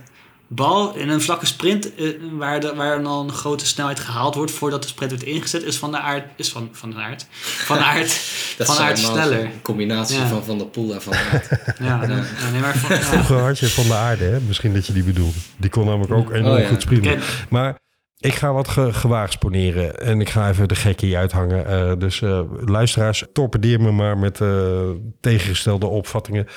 Bal 0.49 0.95
in 0.95 1.09
een 1.09 1.21
vlakke 1.21 1.45
sprint, 1.45 1.95
eh, 1.95 2.05
waar, 2.31 2.59
de, 2.59 2.75
waar 2.75 3.03
dan 3.03 3.27
een 3.27 3.33
grote 3.33 3.65
snelheid 3.65 3.99
gehaald 3.99 4.35
wordt 4.35 4.51
voordat 4.51 4.81
de 4.81 4.87
sprint 4.87 5.11
wordt 5.11 5.25
ingezet, 5.25 5.63
is 5.63 5.77
Van 5.77 5.91
der 5.91 5.99
Aert, 5.99 6.25
is 6.35 6.49
van, 6.49 6.69
van 6.71 6.91
der 6.91 6.99
Aert, 6.99 7.25
Van 7.65 7.77
Aert, 7.77 8.07
Dat 8.57 8.67
van 8.67 8.85
helemaal 8.85 9.13
sneller. 9.13 9.39
Een 9.43 9.61
combinatie 9.61 10.17
Ja. 10.19 10.27
van 10.27 10.43
Van 10.45 10.57
der 10.57 10.67
Poel 10.67 10.93
en 10.93 11.01
Van 11.01 11.13
Aert. 11.13 11.47
Ja, 11.79 12.01
ja, 12.03 12.07
nee, 12.51 12.61
maar 12.61 12.77
van, 12.77 12.95
ja. 12.95 13.01
Vroeger 13.11 13.39
had 13.39 13.59
je 13.59 13.69
van 13.69 13.87
de 13.87 13.93
aarde, 13.93 14.23
hè? 14.23 14.39
misschien 14.39 14.73
dat 14.73 14.85
je 14.85 14.93
die 14.93 15.03
bedoelde. 15.03 15.37
Die 15.57 15.69
kon 15.69 15.85
namelijk 15.85 16.11
ook 16.13 16.31
enorm 16.31 16.55
Oh, 16.55 16.59
ja. 16.61 16.67
goed 16.67 16.81
springen. 16.81 17.03
Kijk, 17.03 17.23
Maar 17.49 17.77
ik 18.19 18.33
ga 18.33 18.53
wat 18.53 18.67
ge 18.67 18.93
gewaagd 18.93 19.39
poneren 19.39 19.99
en 19.99 20.21
ik 20.21 20.29
ga 20.29 20.49
even 20.49 20.67
de 20.67 20.75
gekkie 20.75 21.17
uithangen. 21.17 21.65
Eh, 21.65 21.91
dus 21.97 22.21
eh, 22.21 22.41
luisteraars, 22.65 23.23
torpedeer 23.33 23.81
me 23.81 23.91
maar 23.91 24.17
met 24.17 24.41
eh, 24.41 24.89
tegengestelde 25.21 25.87
opvattingen. 25.87 26.47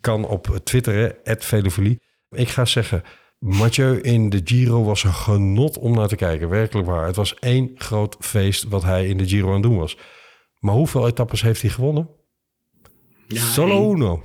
Kan 0.00 0.24
op 0.26 0.58
Twitter, 0.64 1.16
Velofilie. 1.24 2.00
Ik 2.30 2.48
ga 2.48 2.64
zeggen, 2.64 3.02
Mathieu 3.38 4.00
in 4.00 4.28
de 4.30 4.40
Giro 4.44 4.84
was 4.84 5.04
een 5.04 5.12
genot 5.14 5.78
om 5.78 5.94
naar 5.94 6.08
te 6.08 6.16
kijken. 6.16 6.48
Werkelijk 6.48 6.86
waar. 6.88 7.06
Het 7.06 7.16
was 7.16 7.34
één 7.34 7.70
groot 7.74 8.16
feest 8.20 8.64
wat 8.68 8.82
hij 8.82 9.06
in 9.08 9.16
de 9.16 9.28
Giro 9.28 9.46
aan 9.48 9.52
het 9.54 9.62
doen 9.62 9.76
was. 9.76 9.98
Maar 10.58 10.74
hoeveel 10.74 11.06
etappes 11.06 11.42
heeft 11.42 11.60
hij 11.62 11.70
gewonnen? 11.70 12.08
Ja, 13.28 13.40
Solo 13.40 13.92
uno. 13.92 14.22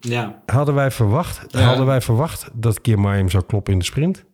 Ja, 0.00 0.42
Hadden 0.46 0.74
wij 0.74 0.90
verwacht, 0.90 1.52
Ja. 1.52 1.60
hadden 1.60 1.86
wij 1.86 2.00
verwacht 2.00 2.48
dat 2.52 2.80
Kiermaier 2.80 3.16
hem 3.18 3.30
zou 3.30 3.44
kloppen 3.44 3.72
in 3.72 3.78
de 3.78 3.84
sprint? 3.84 4.24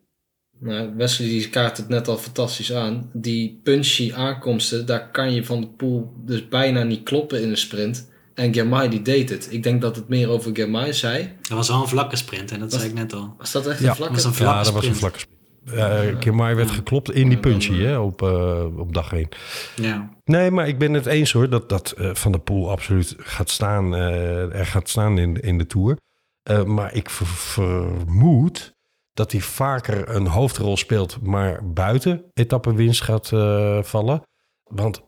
Nou, 0.59 0.95
Wesley 0.95 1.27
die 1.27 1.49
kaart 1.49 1.77
het 1.77 1.87
net 1.89 2.07
al 2.07 2.17
fantastisch 2.17 2.73
aan. 2.73 3.09
Die 3.13 3.59
punchy 3.63 4.13
aankomsten, 4.13 4.85
daar 4.85 5.11
kan 5.11 5.33
je 5.33 5.45
van 5.45 5.61
de 5.61 5.67
pool 5.67 6.13
dus 6.17 6.47
bijna 6.47 6.83
niet 6.83 7.03
kloppen 7.03 7.41
in 7.41 7.49
een 7.49 7.57
sprint. 7.57 8.10
En 8.33 8.53
Germay 8.53 8.89
die 8.89 9.01
deed 9.01 9.29
het. 9.29 9.47
Ik 9.51 9.63
denk 9.63 9.81
dat 9.81 9.95
het 9.95 10.07
meer 10.07 10.29
over 10.29 10.49
Germay 10.55 10.93
zei. 10.93 11.29
dat 11.41 11.57
was 11.57 11.67
wel 11.67 11.81
een 11.81 11.87
vlakke 11.87 12.15
sprint 12.15 12.51
en 12.51 12.59
dat 12.59 12.73
zei 12.73 12.85
ik 12.89 12.93
net 12.93 13.13
al. 13.13 13.35
Was 13.37 13.51
dat 13.51 13.67
echt 13.67 13.79
Ja. 13.79 13.89
een 13.89 13.95
vlakke? 13.95 14.13
Dat 14.13 14.23
was 14.23 14.31
een 14.31 14.37
vlakke 14.37 14.57
ja, 14.57 14.63
dat 14.63 14.73
was 14.73 14.85
een 14.85 14.95
vlakke 14.95 15.19
sprint. 15.19 15.39
Uh, 15.73 16.19
Kiermaier 16.19 16.55
werd 16.55 16.69
Ja. 16.69 16.75
geklopt 16.75 17.11
in 17.11 17.29
die 17.29 17.37
eh, 17.37 17.43
hè, 17.85 17.97
op, 17.97 18.21
eh, 18.21 18.65
op 18.77 18.93
dag 18.93 19.13
1. 19.13 19.29
Ja. 19.75 20.09
Nee, 20.25 20.51
maar 20.51 20.67
ik 20.67 20.77
ben 20.79 20.93
het 20.93 21.05
eens 21.05 21.31
hoor 21.31 21.49
dat, 21.49 21.69
dat 21.69 21.91
eh, 21.91 22.09
Van 22.13 22.31
der 22.31 22.41
Poel 22.41 22.69
absoluut 22.71 23.15
gaat 23.17 23.49
staan, 23.49 23.95
eh, 23.95 24.55
er 24.55 24.65
gaat 24.65 24.89
staan 24.89 25.17
in, 25.17 25.35
in 25.41 25.57
de 25.57 25.65
Tour. 25.65 25.97
Eh, 26.43 26.63
maar 26.63 26.93
ik 26.93 27.09
ver- 27.09 27.27
vermoed 27.27 28.73
dat 29.13 29.31
hij 29.31 29.41
vaker 29.41 30.09
een 30.09 30.27
hoofdrol 30.27 30.77
speelt, 30.77 31.17
maar 31.21 31.73
buiten 31.73 32.23
etappenwinst 32.33 33.01
gaat 33.01 33.31
eh, 33.31 33.83
vallen. 33.83 34.21
Want 34.63 35.01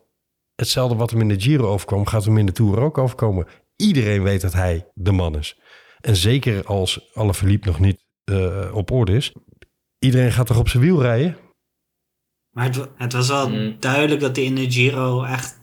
hetzelfde 0.54 0.96
wat 0.96 1.10
hem 1.10 1.20
in 1.20 1.28
de 1.28 1.40
Giro 1.40 1.66
overkwam, 1.68 2.06
gaat 2.06 2.24
hem 2.24 2.38
in 2.38 2.46
de 2.46 2.52
Tour 2.52 2.80
ook 2.80 2.98
overkomen. 2.98 3.46
Iedereen 3.76 4.22
weet 4.22 4.40
dat 4.40 4.52
hij 4.52 4.86
de 4.94 5.12
man 5.12 5.38
is. 5.38 5.58
En 6.00 6.16
zeker 6.16 6.64
als 6.66 7.10
Alaphilippe 7.14 7.66
nog 7.66 7.78
niet 7.80 8.04
eh, 8.24 8.70
op 8.74 8.90
orde 8.90 9.12
is. 9.12 9.32
Iedereen 9.98 10.32
gaat 10.32 10.46
toch 10.46 10.58
op 10.58 10.68
zijn 10.68 10.82
wiel 10.82 11.02
rijden? 11.02 11.36
Maar 12.50 12.64
het, 12.64 12.88
het 12.96 13.12
was 13.12 13.28
wel 13.28 13.48
Mm. 13.50 13.76
duidelijk 13.80 14.20
dat 14.20 14.36
hij 14.36 14.44
in 14.44 14.54
de 14.54 14.70
Giro 14.70 15.22
echt 15.22 15.58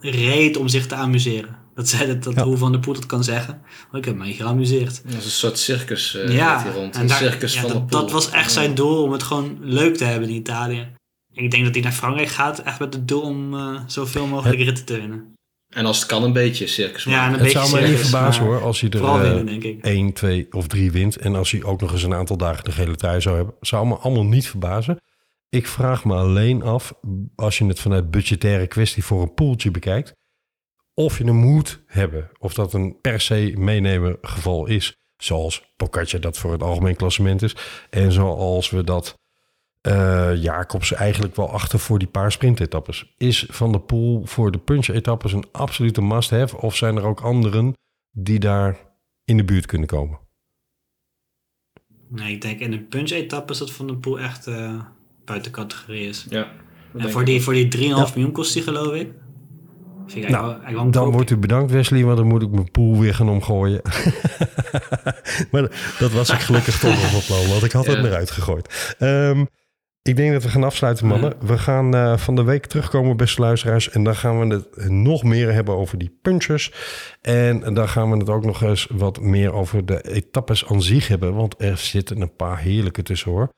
reed 0.00 0.56
om 0.56 0.68
zich 0.68 0.86
te 0.86 0.94
amuseren. 0.94 1.58
Dat 1.74 1.88
zei 1.88 2.06
dat, 2.06 2.22
dat 2.22 2.34
Ja. 2.34 2.44
hoe 2.44 2.56
Van 2.56 2.72
der 2.72 2.80
Poel 2.80 2.94
dat 2.94 3.06
kan 3.06 3.24
zeggen. 3.24 3.62
Oh, 3.92 3.98
ik 3.98 4.04
heb 4.04 4.16
me 4.16 4.32
geamuseerd. 4.32 5.02
Dat 5.04 5.12
is 5.14 5.24
een 5.24 5.30
soort 5.30 5.58
circus 5.58 6.14
eh 6.14 6.34
ja, 6.34 6.62
hier 6.62 6.72
rond. 6.72 6.94
en 6.94 7.00
Een 7.00 7.06
daar- 7.06 7.16
circus 7.18 7.54
ja, 7.54 7.60
van 7.60 7.70
de 7.70 7.84
dat 7.86 8.10
was 8.10 8.30
echt 8.30 8.52
zijn 8.52 8.74
doel 8.74 9.02
om 9.02 9.12
het 9.12 9.22
gewoon 9.22 9.58
leuk 9.60 9.96
te 9.96 10.04
hebben 10.04 10.28
in 10.28 10.34
Italië. 10.34 10.92
Ik 11.34 11.50
denk 11.50 11.64
dat 11.64 11.74
hij 11.74 11.82
naar 11.82 11.92
Frankrijk 11.92 12.28
gaat 12.28 12.58
echt 12.58 12.78
met 12.78 12.94
het 12.94 13.08
doel 13.08 13.22
om 13.22 13.54
eh, 13.54 13.80
zoveel 13.86 14.26
mogelijk 14.26 14.60
ritten 14.60 14.84
te 14.84 14.96
winnen. 14.96 15.34
En 15.68 15.86
als 15.86 15.98
het 15.98 16.06
kan 16.06 16.22
een 16.22 16.32
beetje 16.32 16.66
circus. 16.66 17.04
Ja, 17.04 17.26
een 17.26 17.32
Het 17.32 17.42
beetje 17.42 17.58
zou 17.58 17.72
mij 17.72 17.90
niet 17.90 17.98
verbazen 17.98 18.44
hoor, 18.44 18.62
als 18.62 18.80
hij 18.80 18.90
er 18.90 18.98
Vooral 18.98 19.16
eh, 19.16 19.22
winnen, 19.22 19.46
denk 19.46 19.62
ik. 19.62 19.84
1, 19.84 20.12
2 20.12 20.46
of 20.50 20.66
3 20.66 20.92
wint. 20.92 21.16
En 21.16 21.34
als 21.34 21.50
hij 21.50 21.62
ook 21.62 21.80
nog 21.80 21.92
eens 21.92 22.02
een 22.02 22.14
aantal 22.14 22.36
dagen 22.36 22.64
de 22.64 22.72
gele 22.72 22.96
trui 22.96 23.20
zou 23.20 23.36
hebben. 23.36 23.54
Zou 23.60 23.86
me 23.86 23.94
allemaal 23.94 24.24
niet 24.24 24.48
verbazen. 24.48 24.98
Ik 25.48 25.66
vraag 25.66 26.04
me 26.04 26.14
alleen 26.14 26.62
af, 26.62 26.94
als 27.34 27.58
je 27.58 27.66
het 27.66 27.80
vanuit 27.80 28.10
budgettaire 28.10 28.66
kwestie 28.66 29.04
voor 29.04 29.22
een 29.22 29.34
poeltje 29.34 29.70
bekijkt. 29.70 30.12
Of 30.94 31.18
je 31.18 31.24
hem 31.24 31.36
moet 31.36 31.82
hebben. 31.86 32.30
Of 32.38 32.54
dat 32.54 32.72
een 32.72 33.00
per 33.00 33.20
se 33.20 33.52
meenemen 33.56 34.18
geval 34.22 34.66
is. 34.66 34.96
Zoals 35.16 35.72
Pocatja 35.76 36.18
dat 36.18 36.38
voor 36.38 36.52
het 36.52 36.62
algemeen 36.62 36.96
klassement 36.96 37.42
is. 37.42 37.56
En 37.90 38.12
zoals 38.12 38.70
we 38.70 38.84
dat 38.84 39.14
eh 39.84 40.42
Jacobs 40.42 40.92
eigenlijk 40.92 41.36
wel 41.36 41.50
achter 41.50 41.78
voor 41.78 41.98
die 41.98 42.08
paar 42.08 42.32
sprintetappes. 42.32 43.14
Is 43.18 43.46
Van 43.50 43.72
der 43.72 43.80
Poel 43.80 44.26
voor 44.26 44.50
de 44.50 44.58
punch-etappes 44.58 45.32
een 45.32 45.44
absolute 45.52 46.02
must-have? 46.02 46.56
Of 46.56 46.76
zijn 46.76 46.96
er 46.96 47.04
ook 47.04 47.20
anderen 47.20 47.72
die 48.10 48.38
daar 48.38 48.76
in 49.24 49.36
de 49.36 49.44
buurt 49.44 49.66
kunnen 49.66 49.88
komen? 49.88 50.18
Nee, 52.08 52.32
ik 52.32 52.40
denk 52.40 52.60
in 52.60 52.72
een 52.72 52.88
punch-etappe 52.88 53.52
is 53.52 53.58
dat 53.58 53.70
Van 53.72 53.86
der 53.86 53.96
Poel 53.96 54.20
echt 54.20 54.46
eh, 54.46 54.80
buiten 55.24 55.52
categorie 55.52 56.08
is. 56.08 56.26
Ja. 56.30 56.52
En 56.98 57.10
voor 57.10 57.24
die, 57.24 57.40
voor 57.42 57.52
die 57.52 57.76
3,5 57.76 58.14
miljoen 58.14 58.32
kost 58.32 58.52
die 58.52 58.62
geloof 58.62 58.94
ik. 58.94 59.12
Nou, 60.28 60.56
wel- 60.74 60.90
Dan 60.90 61.10
wordt 61.10 61.30
u 61.30 61.36
bedankt 61.36 61.72
Wesley, 61.72 62.04
want 62.04 62.16
dan 62.16 62.26
moet 62.26 62.42
ik 62.42 62.50
mijn 62.50 62.70
pool 62.70 62.98
weer 62.98 63.14
gaan 63.14 63.28
omgooien. 63.28 63.80
maar 65.50 65.94
dat 65.98 66.12
was 66.12 66.30
ik 66.30 66.38
gelukkig 66.40 66.78
toch 66.78 66.90
nog 66.90 67.10
van 67.10 67.20
plan, 67.36 67.48
want 67.48 67.62
ik 67.64 67.72
had 67.72 67.86
het 67.86 67.96
Ja. 67.98 68.04
eruit 68.04 68.30
gegooid. 68.30 68.94
Ehm, 68.98 69.44
ik 70.08 70.16
denk 70.16 70.32
dat 70.32 70.42
we 70.42 70.48
gaan 70.48 70.64
afsluiten, 70.64 71.06
mannen. 71.06 71.34
We 71.40 71.58
gaan 71.58 71.94
eh, 71.94 72.16
van 72.16 72.34
de 72.36 72.42
week 72.42 72.66
terugkomen, 72.66 73.16
beste 73.16 73.40
luisteraars. 73.40 73.90
En 73.90 74.04
dan 74.04 74.16
gaan 74.16 74.48
we 74.48 74.54
het 74.54 74.90
nog 74.90 75.22
meer 75.22 75.52
hebben 75.52 75.76
over 75.76 75.98
die 75.98 76.18
punchers. 76.22 76.72
En 77.20 77.74
dan 77.74 77.88
gaan 77.88 78.10
we 78.10 78.16
het 78.16 78.28
ook 78.28 78.44
nog 78.44 78.62
eens 78.62 78.86
wat 78.90 79.20
meer 79.20 79.52
over 79.52 79.86
de 79.86 80.10
etappes 80.10 80.66
aan 80.66 80.82
zich 80.82 81.08
hebben. 81.08 81.34
Want 81.34 81.54
er 81.58 81.76
zitten 81.78 82.20
een 82.20 82.36
paar 82.36 82.58
heerlijke 82.58 83.02
tussen, 83.02 83.30
hoor. 83.30 83.48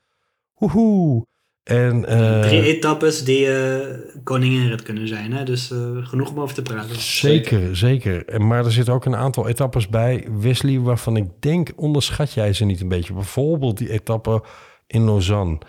Woehoe! 0.53 1.25
En, 1.63 2.05
eh, 2.05 2.41
Drie 2.41 2.63
etappes 2.63 3.23
die 3.23 3.51
eh 3.51 3.97
koninginrit 4.23 4.83
kunnen 4.83 5.07
zijn. 5.07 5.33
Hè? 5.33 5.43
Dus 5.43 5.71
genoeg 6.01 6.29
om 6.29 6.39
over 6.39 6.55
te 6.55 6.61
praten. 6.61 6.99
Zeker, 6.99 7.75
zeker. 7.75 8.25
En 8.25 8.47
Maar 8.47 8.65
er 8.65 8.71
zitten 8.71 8.93
ook 8.93 9.05
een 9.05 9.15
aantal 9.15 9.47
etappes 9.47 9.87
bij, 9.87 10.27
Wesley, 10.39 10.79
waarvan 10.79 11.17
ik 11.17 11.25
denk, 11.39 11.71
onderschat 11.75 12.33
jij 12.33 12.53
ze 12.53 12.65
niet 12.65 12.81
een 12.81 12.87
beetje. 12.87 13.13
Bijvoorbeeld 13.13 13.77
die 13.77 13.91
etappe 13.91 14.43
in 14.87 15.05
Lausanne. 15.05 15.59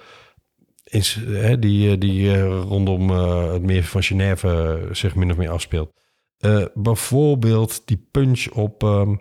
Is, 0.88 1.14
hè, 1.26 1.58
die 1.58 1.90
eh, 1.90 2.00
die 2.00 2.32
eh, 2.32 2.42
rondom 2.62 3.10
eh, 3.10 3.52
het 3.52 3.62
meer 3.62 3.84
van 3.84 4.02
Genève 4.02 4.88
zich 4.92 5.14
min 5.14 5.30
of 5.30 5.36
meer 5.36 5.50
afspeelt. 5.50 5.92
Eh, 6.38 6.64
bijvoorbeeld 6.74 7.82
die 7.86 8.08
punch 8.10 8.48
op 8.48 8.82
ehm 8.82 9.14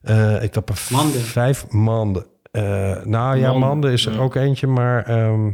eh 0.00 0.42
etappe 0.42 0.72
Mande. 0.90 1.18
vijf 1.18 1.68
maanden. 1.68 2.26
Eh, 2.50 2.62
nou 3.04 3.36
ja, 3.36 3.50
Mande, 3.50 3.66
Mande 3.66 3.92
is 3.92 4.06
er 4.06 4.12
ja. 4.12 4.18
ook 4.18 4.34
eentje, 4.34 4.66
maar 4.66 5.04
ehm, 5.06 5.52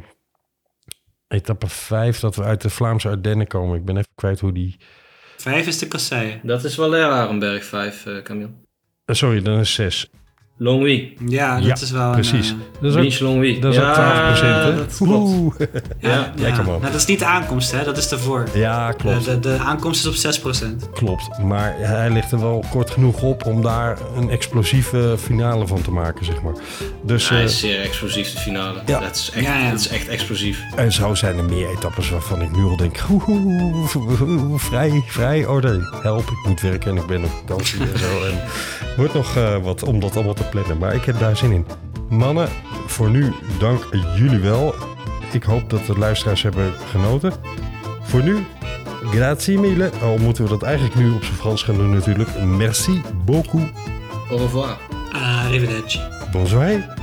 etappe 1.29 1.69
vijf 1.69 2.21
dat 2.21 2.37
we 2.37 2.43
uit 2.43 2.61
de 2.61 2.71
Vlaamse 2.71 3.09
Ardennen 3.09 3.47
komen. 3.47 3.79
Ik 3.79 3.85
ben 3.85 3.97
even 3.97 4.13
kwijt 4.15 4.41
hoe 4.41 4.53
die... 4.53 4.77
Vijf 5.37 5.67
is 5.67 5.79
de 5.79 5.89
kasseien. 5.89 6.41
Dat 6.43 6.65
is 6.65 6.77
wel 6.77 6.95
Arenberg 6.95 7.65
5, 7.65 8.07
eh 8.07 8.23
Camille. 8.23 8.51
Sorry, 9.07 9.43
dan 9.43 9.59
is 9.59 10.09
zes. 10.61 10.69
Longwy. 10.69 11.13
Ja, 11.27 11.55
dat 11.57 11.65
Ja, 11.65 11.73
is 11.75 11.91
wel 11.91 12.11
Precies. 12.11 12.49
een... 12.51 12.57
eh, 12.73 12.81
Dat 12.83 12.91
is 12.91 12.97
ook, 12.97 13.03
Beach 13.03 13.19
Longwy. 13.21 13.61
dat 13.61 13.73
is 13.75 13.81
ook 13.81 13.93
12 13.95 14.23
procent, 14.27 14.63
hè? 14.65 14.77
dat 14.77 14.97
klopt. 14.97 15.57
Ja, 16.01 16.09
Ja, 16.11 16.33
lekker, 16.37 16.65
man. 16.65 16.81
Nou, 16.81 16.93
dat 16.93 17.01
is 17.01 17.07
niet 17.07 17.19
de 17.19 17.25
aankomst, 17.25 17.73
hè? 17.73 17.85
dat 17.85 17.97
is 17.97 18.11
ervoor. 18.11 18.45
Ja, 18.55 18.89
De, 18.89 18.95
klopt. 18.97 19.25
de, 19.25 19.39
de 19.41 19.57
aankomst 19.59 20.07
is 20.07 20.25
op 20.27 20.55
6%. 20.55 20.91
Klopt. 20.93 21.39
Maar 21.43 21.75
hij 21.79 22.11
ligt 22.11 22.33
er 22.33 22.41
wel 22.41 22.65
kort 22.71 22.91
genoeg 22.91 23.23
op 23.23 23.47
om 23.47 23.63
daar 23.63 23.99
een 24.17 24.31
explosieve 24.31 25.17
finale 25.19 25.67
van 25.67 25.83
te 25.83 25.91
maken, 25.91 26.25
zeg 26.25 26.43
maar. 26.43 26.55
Dus, 27.03 27.29
Hij 27.29 27.39
eh, 27.39 27.45
is 27.45 27.59
zeer 27.61 27.81
explosief, 27.81 28.33
de 28.33 28.39
finale. 28.39 28.81
Ja. 28.87 29.01
Dat, 29.01 29.17
is 29.17 29.31
echt, 29.35 29.45
Ja, 29.47 29.59
ja. 29.59 29.71
dat 29.71 29.81
is 29.81 29.89
echt 29.89 30.09
explosief. 30.09 30.61
en 30.77 30.93
zo 30.93 31.15
zijn 31.15 31.39
er 31.39 31.45
meer 31.45 31.71
etappes 31.71 32.11
waarvan 32.11 32.43
ik 32.43 32.57
nu 32.57 32.63
al 32.65 32.77
denk, 32.77 32.97
vrij, 34.57 35.03
vrij, 35.07 35.47
oh 35.47 35.63
nee, 35.63 35.81
help, 36.03 36.23
ik 36.31 36.49
moet 36.49 36.61
werken 36.61 36.91
en 36.91 36.97
ik 36.97 37.07
ben 37.07 37.25
op 37.25 37.31
vakantie 37.47 37.81
en 37.81 37.99
zo. 37.99 38.07
En 38.31 38.41
Wordt 38.97 39.15
nog 39.15 39.37
eh, 39.37 39.57
wat 39.63 39.83
om 39.83 40.01
dat 40.01 40.15
allemaal 40.15 40.35
te 40.35 40.43
plannen, 40.51 40.79
maar 40.79 40.95
ik 40.95 41.05
heb 41.05 41.19
daar 41.19 41.37
zin 41.37 41.53
in. 41.53 41.67
Mannen, 42.09 42.49
voor 42.87 43.11
nu 43.11 43.33
dank 43.59 43.89
jullie 44.17 44.39
wel. 44.39 44.75
Ik 45.33 45.43
hoop 45.43 45.71
dat 45.71 45.87
de 45.87 45.99
luisteraars 45.99 46.43
hebben 46.43 46.73
genoten. 46.91 47.33
Voor 48.03 48.23
nu, 48.23 48.45
grazie 49.11 49.59
mille. 49.59 49.91
Al 50.03 50.19
moeten 50.19 50.45
we 50.45 50.51
dat 50.51 50.63
eigenlijk 50.63 50.95
nu 50.95 51.11
op 51.11 51.25
zijn 51.25 51.37
Frans 51.37 51.63
gaan 51.63 51.75
doen 51.75 51.91
natuurlijk. 51.91 52.43
Merci 52.45 53.03
beaucoup. 53.25 53.69
Au 54.31 54.39
revoir. 54.39 54.79
Arrivederci. 55.13 56.01
Bonsoir. 56.33 56.95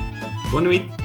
Bonne 0.51 0.67
nuit. 0.67 0.96